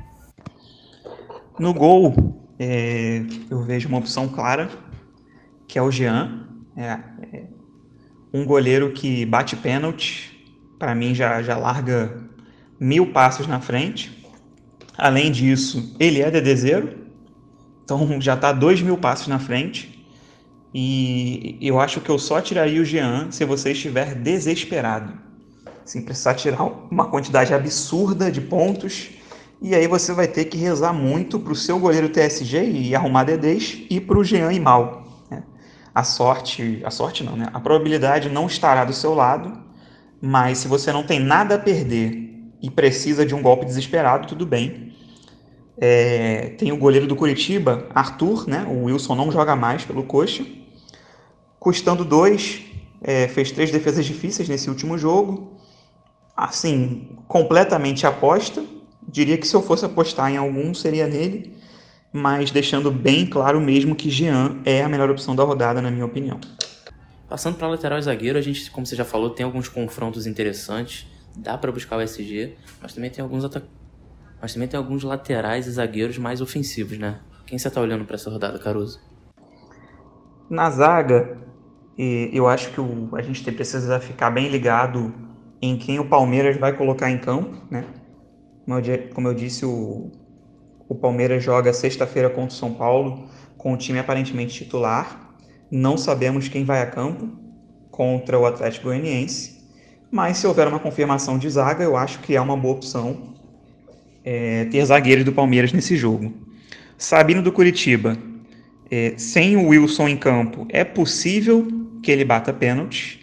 No 1.59 1.71
gol, 1.71 2.41
é, 2.57 3.23
eu 3.51 3.61
vejo 3.61 3.87
uma 3.87 3.99
opção 3.99 4.27
clara, 4.27 4.67
que 5.67 5.77
é 5.77 5.81
o 5.83 5.91
Jean. 5.91 6.47
É, 6.75 6.87
é 7.31 7.43
um 8.33 8.43
goleiro 8.43 8.93
que 8.93 9.27
bate 9.27 9.55
pênalti, 9.55 10.43
para 10.79 10.95
mim 10.95 11.13
já, 11.13 11.39
já 11.43 11.55
larga 11.55 12.19
mil 12.79 13.13
passos 13.13 13.45
na 13.45 13.59
frente. 13.59 14.25
Além 14.97 15.31
disso, 15.31 15.95
ele 15.99 16.19
é 16.19 16.31
dedezeiro, 16.31 16.97
então 17.83 18.09
já 18.19 18.33
está 18.33 18.51
dois 18.51 18.81
mil 18.81 18.97
passos 18.97 19.27
na 19.27 19.37
frente. 19.37 20.03
E 20.73 21.59
eu 21.61 21.79
acho 21.79 22.01
que 22.01 22.09
eu 22.09 22.17
só 22.17 22.41
tiraria 22.41 22.81
o 22.81 22.85
Jean 22.85 23.29
se 23.29 23.45
você 23.45 23.71
estiver 23.71 24.15
desesperado. 24.15 25.31
Sem 25.85 26.01
precisar 26.01 26.35
tirar 26.35 26.63
uma 26.89 27.05
quantidade 27.05 27.53
absurda 27.53 28.31
de 28.31 28.41
pontos. 28.41 29.11
E 29.61 29.73
aí 29.73 29.87
você 29.87 30.13
vai 30.13 30.27
ter 30.27 30.45
que 30.45 30.57
rezar 30.57 30.93
muito 30.93 31.39
para 31.39 31.53
o 31.53 31.55
seu 31.55 31.79
goleiro 31.79 32.09
TSG 32.09 32.69
e 32.69 32.95
arrumar 32.95 33.23
DDs 33.23 33.85
e 33.89 33.99
para 33.99 34.17
o 34.17 34.23
Jean 34.23 34.51
ir 34.51 34.59
mal. 34.59 35.23
Né? 35.29 35.43
A 35.93 36.03
sorte, 36.03 36.81
a 36.85 36.91
sorte 36.91 37.23
não, 37.23 37.35
né? 37.35 37.47
A 37.53 37.59
probabilidade 37.59 38.29
não 38.29 38.47
estará 38.47 38.83
do 38.83 38.93
seu 38.93 39.13
lado 39.13 39.63
mas 40.25 40.59
se 40.59 40.69
você 40.69 40.89
não 40.93 41.03
tem 41.03 41.19
nada 41.19 41.55
a 41.55 41.59
perder 41.59 42.29
e 42.61 42.69
precisa 42.69 43.25
de 43.25 43.35
um 43.35 43.41
golpe 43.41 43.65
desesperado, 43.65 44.25
tudo 44.25 44.45
bem. 44.45 44.93
É, 45.77 46.55
tem 46.57 46.71
o 46.71 46.77
goleiro 46.77 47.05
do 47.05 47.13
Curitiba, 47.13 47.89
Arthur, 47.93 48.47
né? 48.47 48.65
O 48.69 48.85
Wilson 48.85 49.15
não 49.15 49.29
joga 49.29 49.53
mais 49.53 49.83
pelo 49.83 50.03
coxa. 50.03 50.45
Custando 51.59 52.05
dois, 52.05 52.61
é, 53.01 53.27
fez 53.27 53.51
três 53.51 53.69
defesas 53.69 54.05
difíceis 54.05 54.47
nesse 54.47 54.69
último 54.69 54.97
jogo. 54.97 55.52
Assim, 56.35 57.17
completamente 57.27 58.07
aposta. 58.07 58.63
Diria 59.07 59.37
que 59.37 59.47
se 59.47 59.55
eu 59.55 59.61
fosse 59.61 59.85
apostar 59.85 60.31
em 60.31 60.37
algum, 60.37 60.73
seria 60.73 61.07
nele. 61.07 61.55
Mas 62.11 62.51
deixando 62.51 62.91
bem 62.91 63.25
claro 63.25 63.59
mesmo 63.59 63.95
que 63.95 64.09
Jean 64.09 64.61
é 64.65 64.83
a 64.83 64.89
melhor 64.89 65.09
opção 65.09 65.35
da 65.35 65.43
rodada, 65.43 65.81
na 65.81 65.89
minha 65.89 66.05
opinião. 66.05 66.39
Passando 67.27 67.57
para 67.57 67.67
lateral 67.67 67.97
e 67.97 68.01
zagueiro, 68.01 68.37
a 68.37 68.41
gente, 68.41 68.69
como 68.69 68.85
você 68.85 68.95
já 68.95 69.03
falou, 69.03 69.31
tem 69.31 69.43
alguns 69.43 69.67
confrontos 69.67 70.27
interessantes. 70.27 71.07
Dá 71.35 71.57
para 71.57 71.71
buscar 71.71 71.97
o 71.97 72.01
SG, 72.01 72.55
mas 72.81 72.93
também 72.93 73.09
tem 73.09 73.23
alguns 73.23 73.43
mas 74.39 74.53
também 74.53 74.67
tem 74.67 74.77
alguns 74.77 75.03
laterais 75.03 75.65
e 75.65 75.71
zagueiros 75.71 76.17
mais 76.17 76.41
ofensivos, 76.41 76.97
né? 76.97 77.19
Quem 77.45 77.57
você 77.57 77.69
tá 77.69 77.81
olhando 77.81 78.05
para 78.05 78.15
essa 78.15 78.29
rodada, 78.29 78.59
Caruso? 78.59 78.99
Na 80.49 80.69
zaga, 80.69 81.37
eu 81.97 82.47
acho 82.47 82.71
que 82.71 82.81
a 83.17 83.21
gente 83.21 83.51
precisa 83.51 83.99
ficar 83.99 84.29
bem 84.29 84.49
ligado 84.49 85.13
em 85.65 85.77
quem 85.77 85.97
o 85.97 86.03
Palmeiras 86.03 86.57
vai 86.57 86.73
colocar 86.73 87.09
em 87.09 87.17
campo, 87.17 87.57
né? 87.71 87.85
Como 89.13 89.29
eu, 89.29 89.33
disse, 89.33 89.65
o, 89.65 90.11
o 90.89 90.93
Palmeiras 90.93 91.41
joga 91.41 91.71
sexta-feira 91.71 92.29
contra 92.29 92.53
o 92.53 92.57
São 92.57 92.73
Paulo 92.73 93.29
com 93.57 93.71
o 93.71 93.77
time 93.77 93.97
aparentemente 93.97 94.53
titular. 94.53 95.33
Não 95.71 95.97
sabemos 95.97 96.49
quem 96.49 96.65
vai 96.65 96.81
a 96.81 96.85
campo 96.85 97.29
contra 97.89 98.37
o 98.37 98.45
Atlético 98.45 98.87
Goianiense, 98.87 99.63
mas 100.11 100.37
se 100.37 100.45
houver 100.45 100.67
uma 100.67 100.79
confirmação 100.79 101.37
de 101.37 101.49
zaga, 101.49 101.81
eu 101.81 101.95
acho 101.95 102.19
que 102.19 102.35
é 102.35 102.41
uma 102.41 102.57
boa 102.57 102.75
opção 102.75 103.33
é, 104.21 104.65
ter 104.65 104.83
zagueiros 104.83 105.23
do 105.23 105.31
Palmeiras 105.31 105.71
nesse 105.71 105.95
jogo. 105.95 106.33
Sabino 106.97 107.41
do 107.41 107.53
Curitiba, 107.53 108.17
é, 108.91 109.13
sem 109.15 109.55
o 109.55 109.69
Wilson 109.69 110.09
em 110.09 110.17
campo, 110.17 110.67
é 110.67 110.83
possível 110.83 111.65
que 112.01 112.11
ele 112.11 112.25
bata 112.25 112.51
pênalti, 112.51 113.22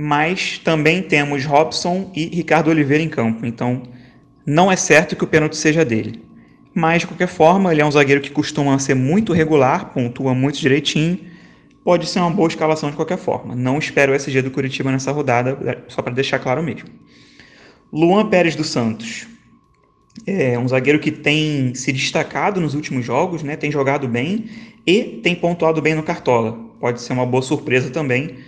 mas 0.00 0.58
também 0.58 1.02
temos 1.02 1.44
Robson 1.44 2.10
e 2.16 2.24
Ricardo 2.34 2.70
Oliveira 2.70 3.04
em 3.04 3.08
campo, 3.08 3.44
então 3.44 3.82
não 4.46 4.72
é 4.72 4.76
certo 4.76 5.14
que 5.14 5.24
o 5.24 5.26
pênalti 5.26 5.56
seja 5.56 5.84
dele. 5.84 6.22
Mas, 6.74 7.00
de 7.00 7.08
qualquer 7.08 7.28
forma, 7.28 7.70
ele 7.70 7.82
é 7.82 7.84
um 7.84 7.90
zagueiro 7.90 8.20
que 8.20 8.30
costuma 8.30 8.78
ser 8.78 8.94
muito 8.94 9.34
regular, 9.34 9.92
pontua 9.92 10.34
muito 10.34 10.58
direitinho, 10.58 11.18
pode 11.84 12.06
ser 12.08 12.20
uma 12.20 12.30
boa 12.30 12.48
escalação 12.48 12.88
de 12.90 12.96
qualquer 12.96 13.18
forma. 13.18 13.54
Não 13.54 13.78
espero 13.78 14.12
o 14.12 14.14
SG 14.14 14.40
do 14.40 14.50
Curitiba 14.50 14.90
nessa 14.90 15.12
rodada, 15.12 15.84
só 15.88 16.00
para 16.00 16.14
deixar 16.14 16.38
claro 16.38 16.62
mesmo. 16.62 16.88
Luan 17.92 18.26
Pérez 18.30 18.56
dos 18.56 18.68
Santos. 18.70 19.26
É 20.26 20.58
um 20.58 20.66
zagueiro 20.66 20.98
que 20.98 21.10
tem 21.10 21.74
se 21.74 21.92
destacado 21.92 22.60
nos 22.60 22.74
últimos 22.74 23.04
jogos, 23.04 23.42
né? 23.42 23.54
tem 23.54 23.70
jogado 23.70 24.08
bem 24.08 24.48
e 24.86 25.20
tem 25.22 25.34
pontuado 25.34 25.82
bem 25.82 25.94
no 25.94 26.02
Cartola. 26.02 26.58
Pode 26.80 27.02
ser 27.02 27.12
uma 27.12 27.26
boa 27.26 27.42
surpresa 27.42 27.90
também, 27.90 28.38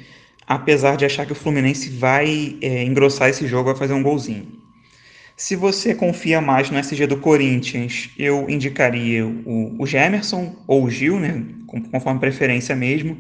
apesar 0.54 0.96
de 0.96 1.04
achar 1.06 1.24
que 1.24 1.32
o 1.32 1.36
Fluminense 1.36 1.88
vai 1.88 2.58
é, 2.60 2.84
engrossar 2.84 3.30
esse 3.30 3.46
jogo, 3.46 3.70
vai 3.70 3.76
fazer 3.76 3.94
um 3.94 4.02
golzinho. 4.02 4.46
Se 5.34 5.56
você 5.56 5.94
confia 5.94 6.42
mais 6.42 6.70
no 6.70 6.78
SG 6.78 7.06
do 7.06 7.16
Corinthians, 7.16 8.10
eu 8.18 8.48
indicaria 8.50 9.26
o, 9.26 9.82
o 9.82 9.86
Gemerson 9.86 10.54
ou 10.66 10.84
o 10.84 10.90
Gil, 10.90 11.18
né, 11.18 11.42
conforme 11.90 12.20
preferência 12.20 12.76
mesmo. 12.76 13.16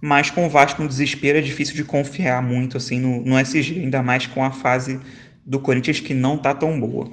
Mas 0.00 0.30
com 0.30 0.44
o 0.44 0.50
Vasco 0.50 0.82
no 0.82 0.88
desespero 0.88 1.38
é 1.38 1.40
difícil 1.40 1.76
de 1.76 1.84
confiar 1.84 2.42
muito 2.42 2.76
assim 2.76 2.98
no, 2.98 3.24
no 3.24 3.38
SG, 3.38 3.80
ainda 3.80 4.02
mais 4.02 4.26
com 4.26 4.44
a 4.44 4.50
fase 4.50 5.00
do 5.46 5.60
Corinthians 5.60 6.00
que 6.00 6.12
não 6.12 6.34
está 6.34 6.52
tão 6.52 6.78
boa. 6.78 7.08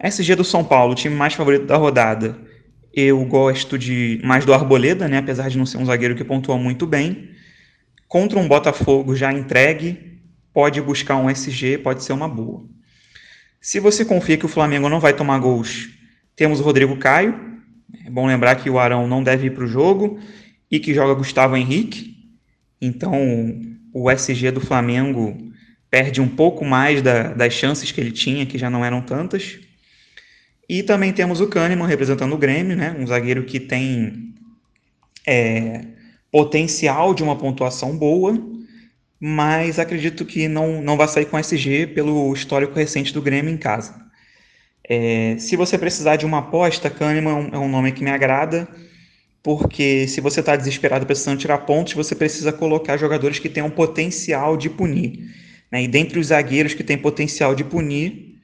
SG 0.00 0.34
do 0.34 0.44
São 0.44 0.64
Paulo, 0.64 0.94
time 0.96 1.14
mais 1.14 1.34
favorito 1.34 1.66
da 1.66 1.76
rodada. 1.76 2.36
Eu 2.92 3.24
gosto 3.26 3.78
de 3.78 4.20
mais 4.24 4.44
do 4.44 4.52
Arboleda, 4.52 5.06
né, 5.06 5.18
apesar 5.18 5.48
de 5.48 5.56
não 5.56 5.64
ser 5.64 5.78
um 5.78 5.86
zagueiro 5.86 6.16
que 6.16 6.24
pontua 6.24 6.58
muito 6.58 6.84
bem. 6.84 7.36
Contra 8.08 8.38
um 8.38 8.46
Botafogo 8.46 9.16
já 9.16 9.32
entregue, 9.32 10.20
pode 10.52 10.80
buscar 10.80 11.16
um 11.16 11.28
SG, 11.28 11.78
pode 11.78 12.04
ser 12.04 12.12
uma 12.12 12.28
boa. 12.28 12.64
Se 13.60 13.80
você 13.80 14.04
confia 14.04 14.36
que 14.36 14.46
o 14.46 14.48
Flamengo 14.48 14.88
não 14.88 15.00
vai 15.00 15.12
tomar 15.12 15.38
gols, 15.38 15.90
temos 16.36 16.60
o 16.60 16.62
Rodrigo 16.62 16.96
Caio. 16.96 17.34
É 18.04 18.10
bom 18.10 18.26
lembrar 18.26 18.56
que 18.56 18.70
o 18.70 18.78
Arão 18.78 19.08
não 19.08 19.22
deve 19.22 19.48
ir 19.48 19.50
para 19.50 19.64
o 19.64 19.68
jogo 19.68 20.20
e 20.70 20.78
que 20.78 20.94
joga 20.94 21.14
Gustavo 21.14 21.56
Henrique. 21.56 22.16
Então 22.80 23.12
o 23.92 24.10
SG 24.10 24.50
do 24.50 24.60
Flamengo 24.60 25.36
perde 25.90 26.20
um 26.20 26.28
pouco 26.28 26.64
mais 26.64 27.02
da, 27.02 27.32
das 27.32 27.52
chances 27.54 27.90
que 27.90 28.00
ele 28.00 28.12
tinha, 28.12 28.46
que 28.46 28.58
já 28.58 28.70
não 28.70 28.84
eram 28.84 29.00
tantas. 29.00 29.58
E 30.68 30.82
também 30.82 31.12
temos 31.12 31.40
o 31.40 31.46
Kahneman 31.46 31.86
representando 31.86 32.34
o 32.34 32.38
Grêmio, 32.38 32.76
né? 32.76 32.94
um 32.98 33.06
zagueiro 33.06 33.44
que 33.44 33.58
tem 33.58 34.34
é, 35.26 35.84
potencial 36.36 37.14
de 37.14 37.22
uma 37.22 37.34
pontuação 37.34 37.96
boa, 37.96 38.38
mas 39.18 39.78
acredito 39.78 40.22
que 40.22 40.48
não, 40.48 40.82
não 40.82 40.94
vai 40.94 41.08
sair 41.08 41.24
com 41.24 41.38
SG 41.38 41.86
pelo 41.86 42.30
histórico 42.34 42.74
recente 42.74 43.10
do 43.10 43.22
Grêmio 43.22 43.50
em 43.50 43.56
casa. 43.56 43.94
É, 44.86 45.36
se 45.38 45.56
você 45.56 45.78
precisar 45.78 46.16
de 46.16 46.26
uma 46.26 46.40
aposta, 46.40 46.90
Kahneman 46.90 47.48
é 47.54 47.58
um 47.58 47.70
nome 47.70 47.90
que 47.90 48.04
me 48.04 48.10
agrada, 48.10 48.68
porque 49.42 50.06
se 50.08 50.20
você 50.20 50.40
está 50.40 50.54
desesperado 50.56 51.06
precisando 51.06 51.38
tirar 51.38 51.56
pontos, 51.60 51.94
você 51.94 52.14
precisa 52.14 52.52
colocar 52.52 52.98
jogadores 52.98 53.38
que 53.38 53.48
tenham 53.48 53.70
potencial 53.70 54.58
de 54.58 54.68
punir. 54.68 55.34
Né? 55.72 55.84
E 55.84 55.88
dentre 55.88 56.18
os 56.18 56.26
zagueiros 56.26 56.74
que 56.74 56.84
têm 56.84 56.98
potencial 56.98 57.54
de 57.54 57.64
punir, 57.64 58.42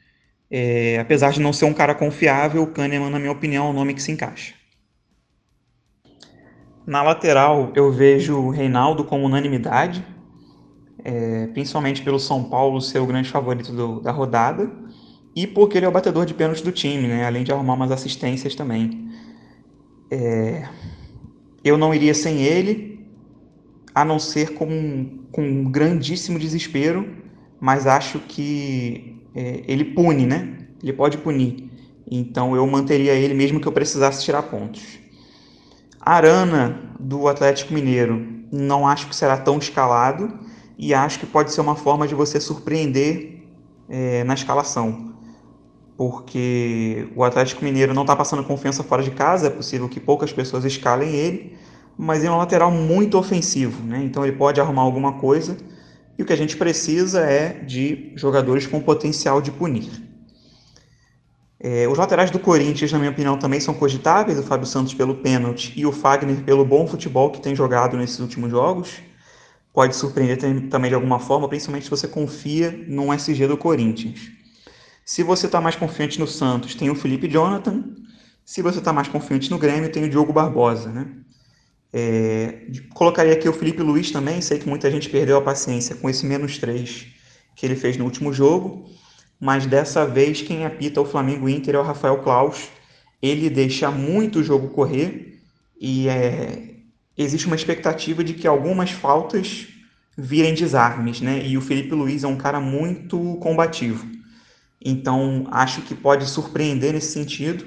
é, 0.50 0.98
apesar 0.98 1.30
de 1.30 1.40
não 1.42 1.52
ser 1.52 1.66
um 1.66 1.74
cara 1.74 1.94
confiável, 1.94 2.62
o 2.62 2.68
Kahneman, 2.68 3.10
na 3.10 3.18
minha 3.18 3.32
opinião, 3.32 3.66
é 3.66 3.68
um 3.68 3.74
nome 3.74 3.92
que 3.92 4.00
se 4.00 4.10
encaixa. 4.10 4.61
Na 6.86 7.02
lateral, 7.02 7.72
eu 7.74 7.92
vejo 7.92 8.36
o 8.36 8.50
Reinaldo 8.50 9.04
como 9.04 9.24
unanimidade 9.24 10.04
é, 11.04 11.46
principalmente 11.48 12.02
pelo 12.02 12.18
São 12.18 12.44
Paulo 12.44 12.80
ser 12.80 13.00
o 13.00 13.06
grande 13.06 13.28
favorito 13.28 13.72
do, 13.72 14.00
da 14.00 14.12
rodada 14.12 14.70
e 15.34 15.46
porque 15.46 15.78
ele 15.78 15.86
é 15.86 15.88
o 15.88 15.92
batedor 15.92 16.24
de 16.24 16.34
pênalti 16.34 16.62
do 16.62 16.70
time, 16.70 17.08
né? 17.08 17.24
além 17.24 17.42
de 17.42 17.52
arrumar 17.52 17.74
umas 17.74 17.90
assistências 17.90 18.54
também. 18.54 19.10
É, 20.10 20.68
eu 21.64 21.78
não 21.78 21.94
iria 21.94 22.14
sem 22.14 22.42
ele, 22.42 23.06
a 23.94 24.04
não 24.04 24.18
ser 24.18 24.54
com, 24.54 25.24
com 25.32 25.42
um 25.42 25.64
grandíssimo 25.70 26.38
desespero, 26.38 27.16
mas 27.58 27.86
acho 27.86 28.18
que 28.20 29.22
é, 29.34 29.62
ele 29.66 29.84
pune, 29.84 30.26
né? 30.26 30.58
Ele 30.82 30.92
pode 30.92 31.16
punir. 31.18 31.70
Então 32.10 32.54
eu 32.54 32.66
manteria 32.66 33.14
ele 33.14 33.32
mesmo 33.32 33.60
que 33.60 33.66
eu 33.66 33.72
precisasse 33.72 34.24
tirar 34.24 34.42
pontos. 34.42 35.01
Arana, 36.04 36.80
do 36.98 37.28
Atlético 37.28 37.72
Mineiro, 37.72 38.26
não 38.50 38.86
acho 38.88 39.06
que 39.06 39.14
será 39.14 39.36
tão 39.36 39.58
escalado 39.58 40.36
e 40.76 40.92
acho 40.92 41.20
que 41.20 41.26
pode 41.26 41.52
ser 41.52 41.60
uma 41.60 41.76
forma 41.76 42.08
de 42.08 42.14
você 42.14 42.40
surpreender 42.40 43.44
é, 43.88 44.24
na 44.24 44.34
escalação, 44.34 45.14
porque 45.96 47.08
o 47.14 47.22
Atlético 47.22 47.64
Mineiro 47.64 47.94
não 47.94 48.02
está 48.02 48.16
passando 48.16 48.42
confiança 48.42 48.82
fora 48.82 49.00
de 49.00 49.12
casa, 49.12 49.46
é 49.46 49.50
possível 49.50 49.88
que 49.88 50.00
poucas 50.00 50.32
pessoas 50.32 50.64
escalem 50.64 51.14
ele, 51.14 51.56
mas 51.96 52.18
ele 52.18 52.28
é 52.28 52.32
um 52.32 52.38
lateral 52.38 52.70
muito 52.72 53.16
ofensivo, 53.16 53.80
né? 53.86 54.02
então 54.02 54.24
ele 54.24 54.36
pode 54.36 54.60
arrumar 54.60 54.82
alguma 54.82 55.12
coisa, 55.20 55.56
e 56.18 56.22
o 56.22 56.26
que 56.26 56.32
a 56.32 56.36
gente 56.36 56.56
precisa 56.56 57.20
é 57.20 57.60
de 57.64 58.12
jogadores 58.16 58.66
com 58.66 58.80
potencial 58.80 59.40
de 59.40 59.52
punir. 59.52 60.11
É, 61.64 61.86
os 61.86 61.96
laterais 61.96 62.30
do 62.30 62.40
Corinthians, 62.40 62.90
na 62.90 62.98
minha 62.98 63.12
opinião, 63.12 63.38
também 63.38 63.60
são 63.60 63.72
cogitáveis, 63.72 64.36
o 64.36 64.42
Fábio 64.42 64.66
Santos 64.66 64.92
pelo 64.94 65.14
pênalti 65.14 65.72
e 65.76 65.86
o 65.86 65.92
Fagner 65.92 66.42
pelo 66.42 66.64
bom 66.64 66.88
futebol 66.88 67.30
que 67.30 67.40
tem 67.40 67.54
jogado 67.54 67.96
nesses 67.96 68.18
últimos 68.18 68.50
jogos 68.50 69.00
pode 69.72 69.96
surpreender 69.96 70.36
também 70.68 70.90
de 70.90 70.94
alguma 70.94 71.18
forma, 71.18 71.48
principalmente 71.48 71.84
se 71.84 71.90
você 71.90 72.06
confia 72.06 72.70
num 72.86 73.12
SG 73.12 73.46
do 73.46 73.56
Corinthians. 73.56 74.30
Se 75.04 75.22
você 75.22 75.46
está 75.46 75.60
mais 75.60 75.74
confiante 75.76 76.20
no 76.20 76.26
Santos, 76.26 76.74
tem 76.74 76.90
o 76.90 76.94
Felipe 76.94 77.28
Jonathan. 77.28 77.84
Se 78.44 78.60
você 78.60 78.78
está 78.78 78.92
mais 78.92 79.08
confiante 79.08 79.50
no 79.50 79.58
Grêmio, 79.58 79.90
tem 79.90 80.04
o 80.04 80.10
Diogo 80.10 80.32
Barbosa, 80.32 80.90
né? 80.90 81.06
É, 81.92 82.66
colocaria 82.94 83.32
aqui 83.32 83.48
o 83.48 83.52
Felipe 83.52 83.82
Luiz 83.82 84.10
também, 84.10 84.40
sei 84.40 84.58
que 84.58 84.68
muita 84.68 84.90
gente 84.90 85.10
perdeu 85.10 85.36
a 85.36 85.42
paciência 85.42 85.94
com 85.94 86.08
esse 86.08 86.24
menos 86.24 86.58
3 86.58 87.06
que 87.54 87.66
ele 87.66 87.76
fez 87.76 87.98
no 87.98 88.04
último 88.04 88.32
jogo, 88.32 88.88
mas 89.42 89.66
dessa 89.66 90.06
vez 90.06 90.40
quem 90.40 90.64
apita 90.64 91.00
o 91.00 91.04
Flamengo 91.04 91.48
Inter 91.48 91.74
é 91.74 91.78
o 91.78 91.82
Rafael 91.82 92.22
Klaus. 92.22 92.68
Ele 93.20 93.50
deixa 93.50 93.90
muito 93.90 94.38
o 94.38 94.44
jogo 94.44 94.68
correr 94.68 95.42
e 95.80 96.08
é, 96.08 96.76
existe 97.18 97.48
uma 97.48 97.56
expectativa 97.56 98.22
de 98.22 98.34
que 98.34 98.46
algumas 98.46 98.92
faltas 98.92 99.66
virem 100.16 100.54
desarmes, 100.54 101.20
né? 101.20 101.44
E 101.44 101.58
o 101.58 101.60
Felipe 101.60 101.92
Luiz 101.92 102.22
é 102.22 102.28
um 102.28 102.36
cara 102.36 102.60
muito 102.60 103.36
combativo. 103.38 104.06
Então, 104.80 105.48
acho 105.50 105.82
que 105.82 105.94
pode 105.96 106.24
surpreender 106.26 106.92
nesse 106.92 107.10
sentido. 107.10 107.66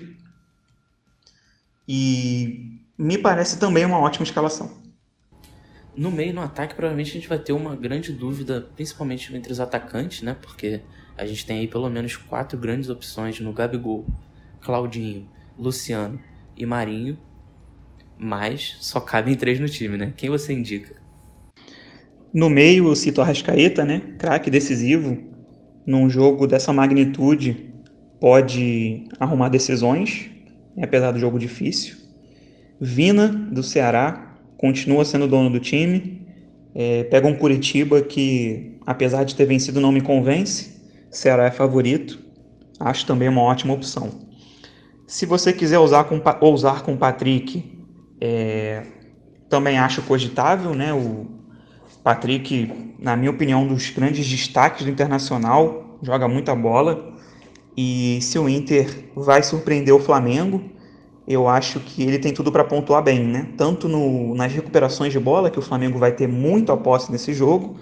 E 1.85 2.79
me 2.97 3.17
parece 3.17 3.59
também 3.59 3.83
uma 3.83 3.99
ótima 3.99 4.23
escalação. 4.23 4.81
No 5.93 6.09
meio, 6.09 6.33
no 6.33 6.41
ataque, 6.41 6.73
provavelmente 6.73 7.09
a 7.09 7.13
gente 7.15 7.27
vai 7.27 7.39
ter 7.39 7.51
uma 7.51 7.75
grande 7.75 8.13
dúvida, 8.13 8.61
principalmente 8.77 9.35
entre 9.35 9.51
os 9.51 9.59
atacantes, 9.59 10.21
né? 10.21 10.37
Porque 10.41 10.81
a 11.17 11.25
gente 11.25 11.45
tem 11.45 11.59
aí 11.59 11.67
pelo 11.67 11.89
menos 11.89 12.15
quatro 12.15 12.57
grandes 12.57 12.89
opções 12.89 13.39
no 13.39 13.53
Gabigol, 13.53 14.05
Claudinho, 14.61 15.29
Luciano 15.57 16.19
e 16.57 16.65
Marinho 16.65 17.17
mas 18.17 18.77
só 18.79 18.99
cabem 18.99 19.35
três 19.35 19.59
no 19.59 19.67
time, 19.67 19.97
né? 19.97 20.13
Quem 20.15 20.29
você 20.29 20.53
indica? 20.53 20.95
No 22.33 22.49
meio, 22.49 22.87
eu 22.87 22.95
cito 22.95 23.21
a 23.21 23.25
Rascaeta, 23.25 23.85
né? 23.85 24.01
Craque 24.17 24.49
decisivo. 24.49 25.17
Num 25.85 26.09
jogo 26.09 26.47
dessa 26.47 26.73
magnitude, 26.73 27.73
pode 28.19 29.05
arrumar 29.19 29.49
decisões, 29.49 30.31
apesar 30.81 31.11
do 31.11 31.19
jogo 31.19 31.37
difícil. 31.37 31.95
Vina, 32.79 33.27
do 33.27 33.61
Ceará, 33.61 34.37
continua 34.57 35.05
sendo 35.05 35.27
dono 35.27 35.49
do 35.49 35.59
time. 35.59 36.25
É, 36.73 37.03
pega 37.05 37.27
um 37.27 37.35
Curitiba 37.35 38.01
que, 38.01 38.77
apesar 38.85 39.23
de 39.23 39.35
ter 39.35 39.45
vencido, 39.45 39.79
não 39.79 39.91
me 39.91 40.01
convence. 40.01 40.74
Ceará 41.15 41.45
é 41.45 41.51
favorito. 41.51 42.19
Acho 42.79 43.05
também 43.05 43.29
uma 43.29 43.41
ótima 43.41 43.73
opção. 43.73 44.09
Se 45.07 45.25
você 45.25 45.53
quiser 45.53 45.79
usar 45.79 46.03
com, 46.05 46.21
ousar 46.41 46.83
com 46.83 46.97
Patrick 46.97 47.63
é, 48.19 48.83
também 49.49 49.77
acho 49.77 50.01
cogitável, 50.01 50.73
né? 50.73 50.93
O, 50.93 51.27
Patrick, 52.03 52.93
na 52.99 53.15
minha 53.15 53.31
opinião, 53.31 53.63
um 53.63 53.67
dos 53.67 53.89
grandes 53.89 54.27
destaques 54.27 54.85
do 54.85 54.91
Internacional, 54.91 55.97
joga 56.03 56.27
muita 56.27 56.53
bola. 56.53 57.15
E 57.75 58.19
se 58.21 58.37
o 58.37 58.47
Inter 58.47 59.09
vai 59.15 59.41
surpreender 59.41 59.93
o 59.93 59.99
Flamengo, 59.99 60.61
eu 61.27 61.47
acho 61.47 61.79
que 61.79 62.03
ele 62.03 62.19
tem 62.19 62.31
tudo 62.31 62.51
para 62.51 62.63
pontuar 62.63 63.01
bem, 63.01 63.23
né? 63.23 63.47
Tanto 63.57 63.87
no, 63.87 64.35
nas 64.35 64.53
recuperações 64.53 65.11
de 65.11 65.19
bola, 65.19 65.49
que 65.49 65.57
o 65.57 65.63
Flamengo 65.63 65.97
vai 65.97 66.11
ter 66.11 66.27
muito 66.27 66.71
a 66.71 66.77
posse 66.77 67.11
nesse 67.11 67.33
jogo, 67.33 67.75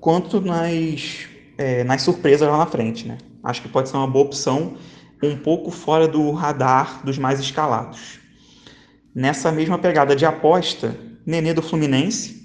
quanto 0.00 0.40
nas, 0.40 1.29
é, 1.60 1.84
nas 1.84 2.00
surpresas 2.00 2.48
lá 2.48 2.56
na 2.56 2.64
frente, 2.64 3.06
né? 3.06 3.18
Acho 3.44 3.60
que 3.60 3.68
pode 3.68 3.90
ser 3.90 3.96
uma 3.98 4.06
boa 4.06 4.24
opção, 4.24 4.78
um 5.22 5.36
pouco 5.36 5.70
fora 5.70 6.08
do 6.08 6.30
radar 6.30 7.04
dos 7.04 7.18
mais 7.18 7.38
escalados. 7.38 8.18
Nessa 9.14 9.52
mesma 9.52 9.76
pegada 9.76 10.16
de 10.16 10.24
aposta, 10.24 10.96
Nenê 11.26 11.52
do 11.52 11.60
Fluminense. 11.60 12.40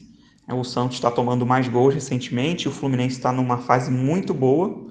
É, 0.45 0.53
o 0.53 0.65
Santos 0.65 0.97
está 0.97 1.09
tomando 1.09 1.45
mais 1.45 1.69
gols 1.69 1.93
recentemente, 1.93 2.67
o 2.67 2.71
Fluminense 2.71 3.15
está 3.15 3.31
numa 3.31 3.59
fase 3.59 3.89
muito 3.89 4.33
boa 4.33 4.85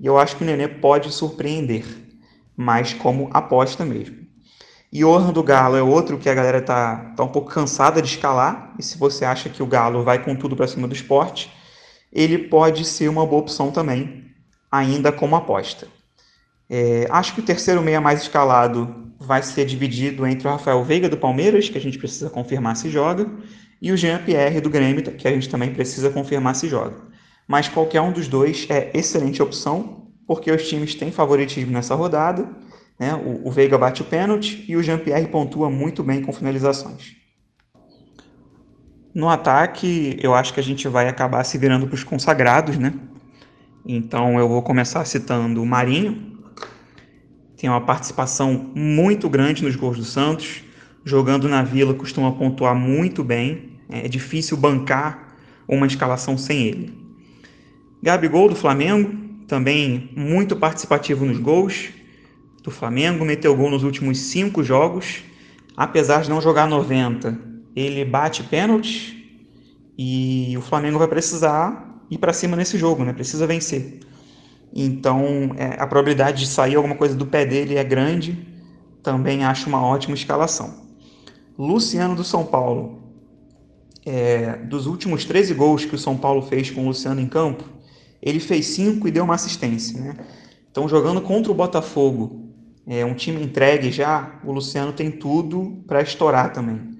e 0.00 0.06
eu 0.06 0.18
acho 0.18 0.36
que 0.36 0.42
o 0.42 0.46
Nenê 0.46 0.66
pode 0.68 1.12
surpreender, 1.12 1.84
mas 2.56 2.94
como 2.94 3.28
aposta 3.30 3.84
mesmo. 3.84 4.16
E 4.90 5.04
Orhan 5.04 5.34
do 5.34 5.42
Galo 5.42 5.76
é 5.76 5.82
outro 5.82 6.16
que 6.16 6.30
a 6.30 6.34
galera 6.34 6.62
tá, 6.62 7.12
tá 7.14 7.22
um 7.22 7.28
pouco 7.28 7.50
cansada 7.50 8.00
de 8.00 8.08
escalar, 8.08 8.74
e 8.78 8.82
se 8.82 8.96
você 8.96 9.26
acha 9.26 9.50
que 9.50 9.62
o 9.62 9.66
Galo 9.66 10.02
vai 10.02 10.24
com 10.24 10.34
tudo 10.34 10.56
para 10.56 10.66
cima 10.66 10.88
do 10.88 10.94
esporte, 10.94 11.52
ele 12.16 12.38
pode 12.38 12.82
ser 12.86 13.08
uma 13.10 13.26
boa 13.26 13.42
opção 13.42 13.70
também, 13.70 14.24
ainda 14.72 15.12
como 15.12 15.36
aposta. 15.36 15.86
É, 16.68 17.06
acho 17.10 17.34
que 17.34 17.40
o 17.40 17.44
terceiro 17.44 17.82
meia 17.82 18.00
mais 18.00 18.22
escalado 18.22 19.12
vai 19.20 19.42
ser 19.42 19.66
dividido 19.66 20.26
entre 20.26 20.48
o 20.48 20.50
Rafael 20.50 20.82
Veiga 20.82 21.10
do 21.10 21.18
Palmeiras, 21.18 21.68
que 21.68 21.76
a 21.76 21.80
gente 21.80 21.98
precisa 21.98 22.30
confirmar 22.30 22.74
se 22.74 22.88
joga, 22.88 23.30
e 23.82 23.92
o 23.92 23.96
Jean 23.98 24.24
Pierre 24.24 24.62
do 24.62 24.70
Grêmio, 24.70 25.02
que 25.02 25.28
a 25.28 25.30
gente 25.30 25.46
também 25.50 25.74
precisa 25.74 26.08
confirmar 26.08 26.56
se 26.56 26.68
joga. 26.68 26.96
Mas 27.46 27.68
qualquer 27.68 28.00
um 28.00 28.10
dos 28.10 28.28
dois 28.28 28.66
é 28.70 28.90
excelente 28.94 29.42
opção, 29.42 30.08
porque 30.26 30.50
os 30.50 30.66
times 30.66 30.94
têm 30.94 31.12
favoritismo 31.12 31.70
nessa 31.70 31.94
rodada. 31.94 32.48
Né? 32.98 33.14
O, 33.14 33.48
o 33.48 33.50
Veiga 33.50 33.76
bate 33.76 34.00
o 34.00 34.06
pênalti 34.06 34.64
e 34.66 34.74
o 34.74 34.82
Jean 34.82 34.98
Pierre 34.98 35.28
pontua 35.28 35.68
muito 35.68 36.02
bem 36.02 36.22
com 36.22 36.32
finalizações. 36.32 37.14
No 39.16 39.30
ataque, 39.30 40.18
eu 40.20 40.34
acho 40.34 40.52
que 40.52 40.60
a 40.60 40.62
gente 40.62 40.86
vai 40.88 41.08
acabar 41.08 41.42
se 41.42 41.56
virando 41.56 41.86
para 41.86 41.94
os 41.94 42.04
consagrados, 42.04 42.76
né? 42.76 42.92
Então 43.82 44.38
eu 44.38 44.46
vou 44.46 44.60
começar 44.60 45.02
citando 45.06 45.62
o 45.62 45.64
Marinho, 45.64 46.36
tem 47.56 47.70
uma 47.70 47.80
participação 47.80 48.72
muito 48.74 49.26
grande 49.30 49.64
nos 49.64 49.74
gols 49.74 49.96
do 49.96 50.04
Santos. 50.04 50.62
Jogando 51.02 51.48
na 51.48 51.62
Vila, 51.62 51.94
costuma 51.94 52.30
pontuar 52.30 52.74
muito 52.74 53.24
bem. 53.24 53.78
É 53.88 54.06
difícil 54.06 54.54
bancar 54.54 55.34
uma 55.66 55.86
escalação 55.86 56.36
sem 56.36 56.64
ele. 56.64 56.92
Gabigol 58.02 58.50
do 58.50 58.54
Flamengo, 58.54 59.16
também 59.48 60.10
muito 60.14 60.54
participativo 60.56 61.24
nos 61.24 61.38
gols 61.38 61.88
do 62.62 62.70
Flamengo, 62.70 63.24
meteu 63.24 63.56
gol 63.56 63.70
nos 63.70 63.82
últimos 63.82 64.18
cinco 64.18 64.62
jogos. 64.62 65.24
Apesar 65.74 66.20
de 66.20 66.28
não 66.28 66.42
jogar 66.42 66.68
90, 66.68 67.55
ele 67.76 68.04
bate 68.06 68.42
pênalti 68.42 69.40
e 69.98 70.54
o 70.56 70.62
Flamengo 70.62 70.98
vai 70.98 71.06
precisar 71.06 72.02
ir 72.10 72.16
para 72.16 72.32
cima 72.32 72.56
nesse 72.56 72.78
jogo, 72.78 73.04
né? 73.04 73.12
Precisa 73.12 73.46
vencer. 73.46 74.00
Então, 74.74 75.54
é, 75.56 75.80
a 75.80 75.86
probabilidade 75.86 76.40
de 76.40 76.48
sair 76.48 76.74
alguma 76.74 76.94
coisa 76.94 77.14
do 77.14 77.26
pé 77.26 77.44
dele 77.44 77.76
é 77.76 77.84
grande. 77.84 78.46
Também 79.02 79.44
acho 79.44 79.68
uma 79.68 79.84
ótima 79.84 80.14
escalação. 80.14 80.86
Luciano 81.58 82.16
do 82.16 82.24
São 82.24 82.44
Paulo. 82.44 83.02
É, 84.04 84.56
dos 84.56 84.86
últimos 84.86 85.24
13 85.24 85.52
gols 85.54 85.84
que 85.84 85.94
o 85.94 85.98
São 85.98 86.16
Paulo 86.16 86.42
fez 86.42 86.70
com 86.70 86.82
o 86.82 86.86
Luciano 86.86 87.20
em 87.20 87.26
campo, 87.26 87.64
ele 88.22 88.38
fez 88.38 88.66
5 88.66 89.08
e 89.08 89.10
deu 89.10 89.24
uma 89.24 89.34
assistência. 89.34 90.00
Né? 90.00 90.16
Então, 90.70 90.88
jogando 90.88 91.20
contra 91.20 91.50
o 91.50 91.54
Botafogo, 91.54 92.52
é, 92.86 93.04
um 93.04 93.14
time 93.14 93.42
entregue 93.42 93.90
já, 93.90 94.38
o 94.44 94.52
Luciano 94.52 94.92
tem 94.92 95.10
tudo 95.10 95.82
para 95.88 96.00
estourar 96.02 96.52
também. 96.52 96.95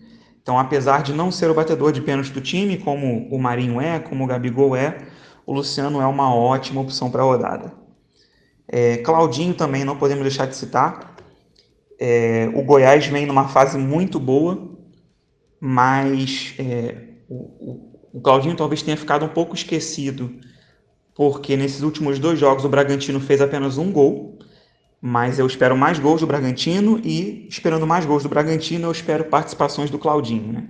Então, 0.47 0.61
apesar 0.61 1.03
de 1.03 1.13
não 1.13 1.33
ser 1.33 1.51
o 1.51 1.55
batedor 1.55 1.91
de 1.91 2.01
pênalti 2.01 2.31
do 2.31 2.41
time, 2.41 2.79
como 2.79 3.27
o 3.33 3.37
Marinho 3.37 3.81
é, 3.81 3.99
como 3.99 4.23
o 4.23 4.27
Gabigol 4.29 4.77
é, 4.77 4.97
o 5.45 5.53
Luciano 5.53 6.01
é 6.01 6.07
uma 6.07 6.33
ótima 6.33 6.81
opção 6.81 7.11
para 7.11 7.21
a 7.21 7.25
rodada. 7.25 7.73
É, 8.69 8.99
Claudinho 8.99 9.55
também 9.55 9.85
não 9.85 9.99
podemos 9.99 10.23
deixar 10.23 10.47
de 10.47 10.55
citar. 10.55 11.17
É, 11.99 12.49
o 12.55 12.63
Goiás 12.63 13.05
vem 13.09 13.27
numa 13.27 13.49
fase 13.49 13.77
muito 13.77 14.21
boa, 14.21 14.71
mas 15.59 16.55
é, 16.61 16.97
o, 17.29 17.91
o, 18.13 18.21
Claudinho 18.21 18.55
talvez 18.55 18.83
tenha 18.83 18.97
ficado 18.97 19.25
um 19.25 19.31
pouco 19.31 19.53
esquecido, 19.53 20.33
porque 21.13 21.57
nesses 21.57 21.83
últimos 21.83 22.21
dois 22.21 22.39
jogos 22.39 22.65
o 22.65 22.69
Bragantino 22.69 23.19
fez 23.19 23.41
apenas 23.41 23.79
um 23.79 23.91
gol, 23.91 24.36
mas 25.01 25.39
eu 25.39 25.47
espero 25.47 25.77
mais 25.77 25.99
gols 25.99 26.21
do 26.21 26.27
Bragantino 26.27 27.01
e, 27.05 27.47
esperando 27.49 27.87
mais 27.87 28.05
gols 28.05 28.23
do 28.23 28.29
Bragantino, 28.29 28.87
eu 28.87 28.93
espero 28.93 29.25
participações 29.25 29.91
do 29.91 29.99
Claudinho. 29.99 30.53
Né? 30.53 30.67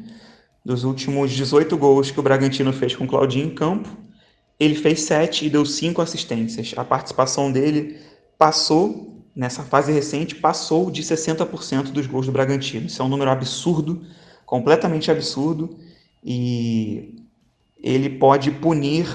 Dos 0.64 0.84
últimos 0.84 1.30
18 1.30 1.76
gols 1.76 2.10
que 2.10 2.18
o 2.18 2.22
Bragantino 2.22 2.72
fez 2.72 2.94
com 2.94 3.04
o 3.04 3.08
Claudinho 3.08 3.46
em 3.46 3.54
campo, 3.54 3.88
ele 4.58 4.74
fez 4.74 5.02
sete 5.02 5.46
e 5.46 5.50
deu 5.50 5.64
cinco 5.64 6.02
assistências. 6.02 6.74
A 6.76 6.84
participação 6.84 7.52
dele 7.52 7.98
passou, 8.38 9.24
nessa 9.34 9.62
fase 9.62 9.92
recente, 9.92 10.34
passou 10.34 10.90
de 10.90 11.02
60% 11.02 11.92
dos 11.92 12.06
gols 12.06 12.26
do 12.26 12.32
Bragantino. 12.32 12.86
Isso 12.86 13.00
é 13.00 13.04
um 13.04 13.08
número 13.08 13.30
absurdo, 13.30 14.02
completamente 14.44 15.10
absurdo, 15.10 15.76
e 16.24 17.14
ele 17.78 18.10
pode 18.10 18.50
punir 18.50 19.06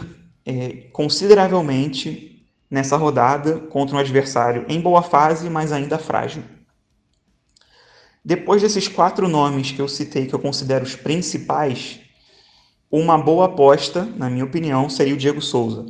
é, 0.46 0.88
consideravelmente 0.94 2.31
nessa 2.72 2.96
rodada 2.96 3.60
contra 3.60 3.98
um 3.98 4.00
adversário 4.00 4.66
em 4.70 4.80
boa 4.80 5.04
fase, 5.04 5.50
mas 5.50 5.74
ainda 5.74 5.98
frágil. 5.98 6.42
Depois 8.24 8.62
desses 8.62 8.88
quatro 8.88 9.28
nomes 9.28 9.72
que 9.72 9.82
eu 9.82 9.90
citei, 9.90 10.26
que 10.26 10.34
eu 10.34 10.40
considero 10.40 10.86
os 10.86 10.96
principais, 10.96 12.00
uma 12.90 13.18
boa 13.18 13.46
aposta, 13.46 14.06
na 14.06 14.30
minha 14.30 14.46
opinião, 14.46 14.90
seria 14.90 15.14
o 15.14 15.18
Diego 15.18 15.42
Souza. 15.42 15.86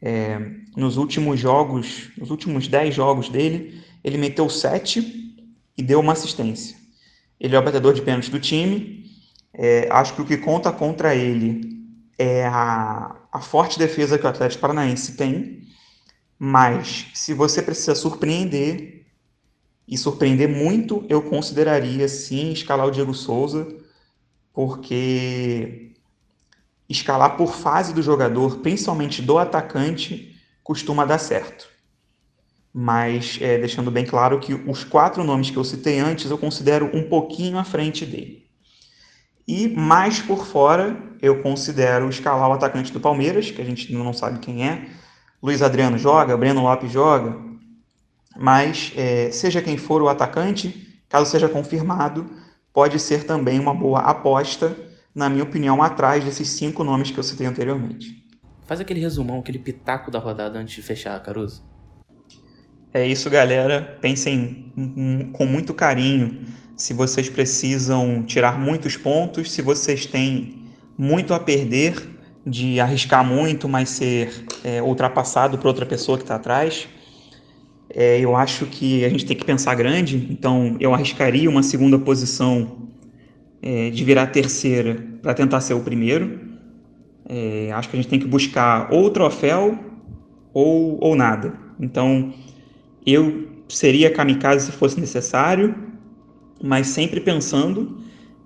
É, 0.00 0.38
nos 0.76 0.96
últimos 0.96 1.40
jogos, 1.40 2.10
nos 2.16 2.30
últimos 2.30 2.68
10 2.68 2.94
jogos 2.94 3.28
dele, 3.28 3.82
ele 4.04 4.18
meteu 4.18 4.48
7 4.48 5.34
e 5.76 5.82
deu 5.82 5.98
uma 5.98 6.12
assistência. 6.12 6.76
Ele 7.40 7.56
é 7.56 7.58
o 7.58 7.62
batedor 7.62 7.94
de 7.94 8.02
pênalti 8.02 8.30
do 8.30 8.38
time. 8.38 9.04
É, 9.52 9.88
acho 9.90 10.14
que 10.14 10.22
o 10.22 10.24
que 10.24 10.36
conta 10.36 10.70
contra 10.70 11.14
ele 11.14 11.78
é 12.18 12.46
a, 12.46 13.16
a 13.32 13.40
forte 13.40 13.78
defesa 13.78 14.18
que 14.18 14.26
o 14.26 14.28
Atlético 14.28 14.60
Paranaense 14.60 15.16
tem. 15.16 15.67
Mas 16.38 17.06
se 17.14 17.34
você 17.34 17.60
precisa 17.60 17.94
surpreender 17.94 19.06
e 19.86 19.98
surpreender 19.98 20.48
muito, 20.48 21.04
eu 21.08 21.22
consideraria 21.22 22.06
sim 22.08 22.52
escalar 22.52 22.86
o 22.86 22.90
Diego 22.90 23.14
Souza, 23.14 23.66
porque 24.52 25.92
escalar 26.88 27.36
por 27.36 27.54
fase 27.54 27.92
do 27.92 28.02
jogador, 28.02 28.58
principalmente 28.58 29.20
do 29.20 29.38
atacante, 29.38 30.36
costuma 30.62 31.04
dar 31.04 31.18
certo. 31.18 31.68
Mas 32.72 33.38
é, 33.40 33.58
deixando 33.58 33.90
bem 33.90 34.04
claro 34.04 34.38
que 34.38 34.54
os 34.54 34.84
quatro 34.84 35.24
nomes 35.24 35.50
que 35.50 35.56
eu 35.56 35.64
citei 35.64 35.98
antes 35.98 36.30
eu 36.30 36.38
considero 36.38 36.90
um 36.94 37.08
pouquinho 37.08 37.58
à 37.58 37.64
frente 37.64 38.06
dele. 38.06 38.46
E 39.46 39.66
mais 39.66 40.20
por 40.20 40.46
fora, 40.46 41.02
eu 41.22 41.42
considero 41.42 42.08
escalar 42.10 42.50
o 42.50 42.52
atacante 42.52 42.92
do 42.92 43.00
Palmeiras, 43.00 43.50
que 43.50 43.62
a 43.62 43.64
gente 43.64 43.90
não 43.92 44.12
sabe 44.12 44.38
quem 44.40 44.68
é. 44.68 44.88
Luiz 45.42 45.62
Adriano 45.62 45.96
joga, 45.98 46.36
Breno 46.36 46.62
Lopes 46.62 46.90
joga. 46.90 47.36
Mas, 48.36 48.92
é, 48.96 49.30
seja 49.30 49.62
quem 49.62 49.76
for 49.76 50.02
o 50.02 50.08
atacante, 50.08 51.00
caso 51.08 51.30
seja 51.30 51.48
confirmado, 51.48 52.26
pode 52.72 52.98
ser 52.98 53.24
também 53.24 53.58
uma 53.58 53.74
boa 53.74 54.00
aposta 54.00 54.76
na 55.14 55.28
minha 55.28 55.42
opinião, 55.42 55.82
atrás 55.82 56.24
desses 56.24 56.48
cinco 56.50 56.84
nomes 56.84 57.10
que 57.10 57.18
eu 57.18 57.24
citei 57.24 57.46
anteriormente. 57.46 58.24
Faz 58.66 58.80
aquele 58.80 59.00
resumão, 59.00 59.40
aquele 59.40 59.58
pitaco 59.58 60.10
da 60.10 60.18
rodada 60.20 60.58
antes 60.58 60.76
de 60.76 60.82
fechar, 60.82 61.20
Caruso. 61.22 61.64
É 62.94 63.06
isso, 63.06 63.28
galera. 63.28 63.98
Pensem 64.00 64.72
com 65.32 65.44
muito 65.44 65.74
carinho 65.74 66.46
se 66.76 66.94
vocês 66.94 67.28
precisam 67.28 68.22
tirar 68.22 68.58
muitos 68.58 68.96
pontos, 68.96 69.50
se 69.50 69.60
vocês 69.60 70.06
têm 70.06 70.68
muito 70.96 71.34
a 71.34 71.40
perder 71.40 72.17
de 72.48 72.80
arriscar 72.80 73.24
muito, 73.24 73.68
mas 73.68 73.90
ser 73.90 74.44
é, 74.64 74.82
ultrapassado 74.82 75.58
por 75.58 75.66
outra 75.66 75.84
pessoa 75.84 76.16
que 76.16 76.24
está 76.24 76.36
atrás. 76.36 76.88
É, 77.90 78.18
eu 78.20 78.34
acho 78.34 78.66
que 78.66 79.04
a 79.04 79.08
gente 79.08 79.26
tem 79.26 79.36
que 79.36 79.44
pensar 79.44 79.74
grande, 79.74 80.28
então 80.30 80.76
eu 80.80 80.94
arriscaria 80.94 81.48
uma 81.48 81.62
segunda 81.62 81.98
posição 81.98 82.88
é, 83.62 83.90
de 83.90 84.04
virar 84.04 84.26
terceira 84.28 84.96
para 85.22 85.34
tentar 85.34 85.60
ser 85.60 85.74
o 85.74 85.80
primeiro. 85.80 86.40
É, 87.28 87.70
acho 87.72 87.88
que 87.88 87.96
a 87.96 88.00
gente 88.00 88.08
tem 88.08 88.18
que 88.18 88.26
buscar 88.26 88.92
ou 88.92 89.10
troféu 89.10 89.78
ou, 90.52 90.98
ou 91.00 91.14
nada. 91.14 91.52
Então, 91.78 92.32
eu 93.06 93.48
seria 93.68 94.10
kamikaze 94.10 94.66
se 94.66 94.72
fosse 94.72 94.98
necessário, 94.98 95.74
mas 96.62 96.88
sempre 96.88 97.20
pensando 97.20 97.98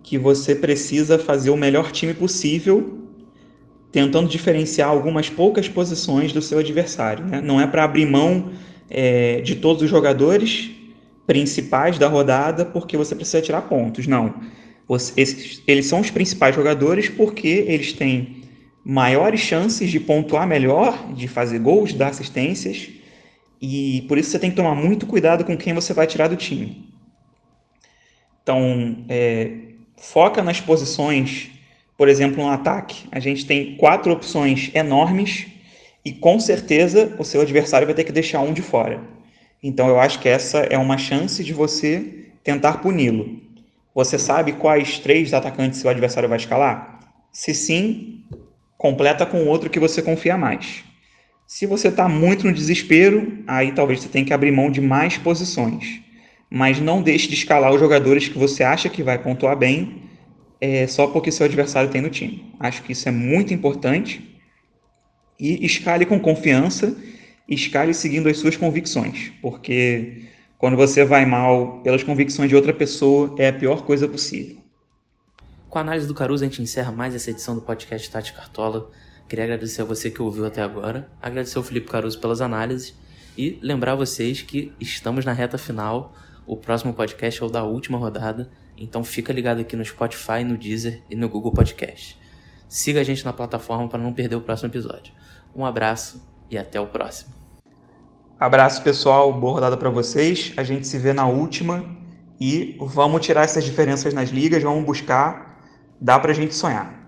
que 0.02 0.18
você 0.18 0.54
precisa 0.54 1.18
fazer 1.18 1.50
o 1.50 1.56
melhor 1.56 1.92
time 1.92 2.12
possível 2.12 3.01
tentando 3.92 4.28
diferenciar 4.28 4.88
algumas 4.88 5.28
poucas 5.28 5.68
posições 5.68 6.32
do 6.32 6.40
seu 6.40 6.58
adversário. 6.58 7.24
Né? 7.26 7.40
Não 7.42 7.60
é 7.60 7.66
para 7.66 7.84
abrir 7.84 8.06
mão 8.06 8.50
é, 8.88 9.42
de 9.42 9.56
todos 9.56 9.82
os 9.82 9.90
jogadores 9.90 10.70
principais 11.26 11.98
da 11.98 12.08
rodada 12.08 12.64
porque 12.64 12.96
você 12.96 13.14
precisa 13.14 13.42
tirar 13.42 13.62
pontos. 13.62 14.06
Não. 14.06 14.34
Você, 14.88 15.12
esses, 15.20 15.62
eles 15.66 15.86
são 15.86 16.00
os 16.00 16.10
principais 16.10 16.54
jogadores 16.54 17.08
porque 17.08 17.64
eles 17.68 17.92
têm 17.92 18.42
maiores 18.84 19.40
chances 19.40 19.90
de 19.90 20.00
pontuar 20.00 20.46
melhor, 20.46 21.12
de 21.14 21.28
fazer 21.28 21.58
gols, 21.58 21.92
dar 21.92 22.08
assistências, 22.08 22.88
e 23.60 24.04
por 24.08 24.18
isso 24.18 24.30
você 24.30 24.38
tem 24.38 24.50
que 24.50 24.56
tomar 24.56 24.74
muito 24.74 25.06
cuidado 25.06 25.44
com 25.44 25.56
quem 25.56 25.72
você 25.72 25.94
vai 25.94 26.06
tirar 26.06 26.28
do 26.28 26.34
time. 26.34 26.90
Então, 28.42 29.04
é, 29.08 29.52
foca 29.96 30.42
nas 30.42 30.60
posições, 30.60 31.50
por 31.96 32.08
exemplo, 32.08 32.42
no 32.42 32.50
ataque. 32.50 33.06
A 33.10 33.20
gente 33.20 33.46
tem 33.46 33.76
quatro 33.76 34.12
opções 34.12 34.70
enormes 34.74 35.46
e 36.04 36.12
com 36.12 36.40
certeza 36.40 37.14
o 37.18 37.24
seu 37.24 37.40
adversário 37.40 37.86
vai 37.86 37.94
ter 37.94 38.04
que 38.04 38.12
deixar 38.12 38.40
um 38.40 38.52
de 38.52 38.62
fora. 38.62 39.00
Então, 39.62 39.88
eu 39.88 40.00
acho 40.00 40.18
que 40.18 40.28
essa 40.28 40.58
é 40.58 40.76
uma 40.76 40.98
chance 40.98 41.44
de 41.44 41.52
você 41.52 42.26
tentar 42.42 42.78
puni-lo. 42.78 43.40
Você 43.94 44.18
sabe 44.18 44.52
quais 44.52 44.98
três 44.98 45.32
atacantes 45.32 45.78
seu 45.78 45.90
adversário 45.90 46.28
vai 46.28 46.38
escalar? 46.38 46.98
Se 47.30 47.54
sim, 47.54 48.24
completa 48.76 49.24
com 49.24 49.46
outro 49.46 49.70
que 49.70 49.78
você 49.78 50.02
confia 50.02 50.36
mais. 50.36 50.82
Se 51.46 51.66
você 51.66 51.88
está 51.88 52.08
muito 52.08 52.46
no 52.46 52.52
desespero, 52.52 53.44
aí 53.46 53.72
talvez 53.72 54.00
você 54.00 54.08
tenha 54.08 54.24
que 54.24 54.32
abrir 54.32 54.50
mão 54.50 54.70
de 54.70 54.80
mais 54.80 55.18
posições. 55.18 56.00
Mas 56.50 56.80
não 56.80 57.02
deixe 57.02 57.28
de 57.28 57.34
escalar 57.34 57.72
os 57.72 57.78
jogadores 57.78 58.26
que 58.26 58.38
você 58.38 58.64
acha 58.64 58.88
que 58.88 59.02
vai 59.02 59.18
pontuar 59.18 59.56
bem 59.56 60.02
é, 60.62 60.86
só 60.86 61.08
porque 61.08 61.32
seu 61.32 61.44
adversário 61.44 61.90
tem 61.90 62.00
no 62.00 62.08
time. 62.08 62.54
Acho 62.60 62.84
que 62.84 62.92
isso 62.92 63.08
é 63.08 63.10
muito 63.10 63.52
importante. 63.52 64.40
E 65.36 65.66
escale 65.66 66.06
com 66.06 66.20
confiança, 66.20 66.96
escale 67.48 67.92
seguindo 67.92 68.28
as 68.28 68.38
suas 68.38 68.56
convicções, 68.56 69.32
porque 69.42 70.22
quando 70.56 70.76
você 70.76 71.04
vai 71.04 71.26
mal 71.26 71.80
pelas 71.80 72.04
convicções 72.04 72.48
de 72.48 72.54
outra 72.54 72.72
pessoa, 72.72 73.34
é 73.38 73.48
a 73.48 73.52
pior 73.52 73.82
coisa 73.82 74.06
possível. 74.06 74.58
Com 75.68 75.78
a 75.78 75.80
análise 75.80 76.06
do 76.06 76.14
Caruso, 76.14 76.44
a 76.44 76.46
gente 76.46 76.62
encerra 76.62 76.92
mais 76.92 77.12
essa 77.12 77.30
edição 77.30 77.56
do 77.56 77.62
podcast 77.62 78.08
Tati 78.08 78.32
Cartola. 78.32 78.88
Queria 79.28 79.46
agradecer 79.46 79.82
a 79.82 79.84
você 79.84 80.12
que 80.12 80.22
ouviu 80.22 80.46
até 80.46 80.62
agora, 80.62 81.10
agradecer 81.20 81.58
ao 81.58 81.64
Felipe 81.64 81.90
Caruso 81.90 82.20
pelas 82.20 82.40
análises 82.40 82.94
e 83.36 83.58
lembrar 83.60 83.96
vocês 83.96 84.42
que 84.42 84.72
estamos 84.78 85.24
na 85.24 85.32
reta 85.32 85.58
final. 85.58 86.14
O 86.46 86.56
próximo 86.56 86.94
podcast 86.94 87.42
é 87.42 87.46
o 87.46 87.48
da 87.48 87.64
última 87.64 87.98
rodada, 87.98 88.48
então 88.76 89.04
fica 89.04 89.32
ligado 89.32 89.60
aqui 89.60 89.76
no 89.76 89.84
Spotify, 89.84 90.44
no 90.44 90.56
Deezer 90.56 91.02
e 91.10 91.16
no 91.16 91.28
Google 91.28 91.52
Podcast. 91.52 92.18
Siga 92.68 93.00
a 93.00 93.04
gente 93.04 93.24
na 93.24 93.32
plataforma 93.32 93.88
para 93.88 93.98
não 93.98 94.12
perder 94.12 94.36
o 94.36 94.40
próximo 94.40 94.70
episódio. 94.70 95.12
Um 95.54 95.64
abraço 95.64 96.26
e 96.50 96.56
até 96.56 96.80
o 96.80 96.86
próximo. 96.86 97.32
Abraço 98.38 98.82
pessoal, 98.82 99.32
boa 99.32 99.54
rodada 99.54 99.76
para 99.76 99.90
vocês. 99.90 100.52
A 100.56 100.64
gente 100.64 100.86
se 100.86 100.98
vê 100.98 101.12
na 101.12 101.26
última 101.26 101.84
e 102.40 102.76
vamos 102.80 103.24
tirar 103.24 103.44
essas 103.44 103.64
diferenças 103.64 104.12
nas 104.12 104.30
ligas, 104.30 104.62
vamos 104.62 104.84
buscar 104.84 105.52
dá 106.02 106.18
para 106.18 106.32
a 106.32 106.34
gente 106.34 106.54
sonhar. 106.54 107.01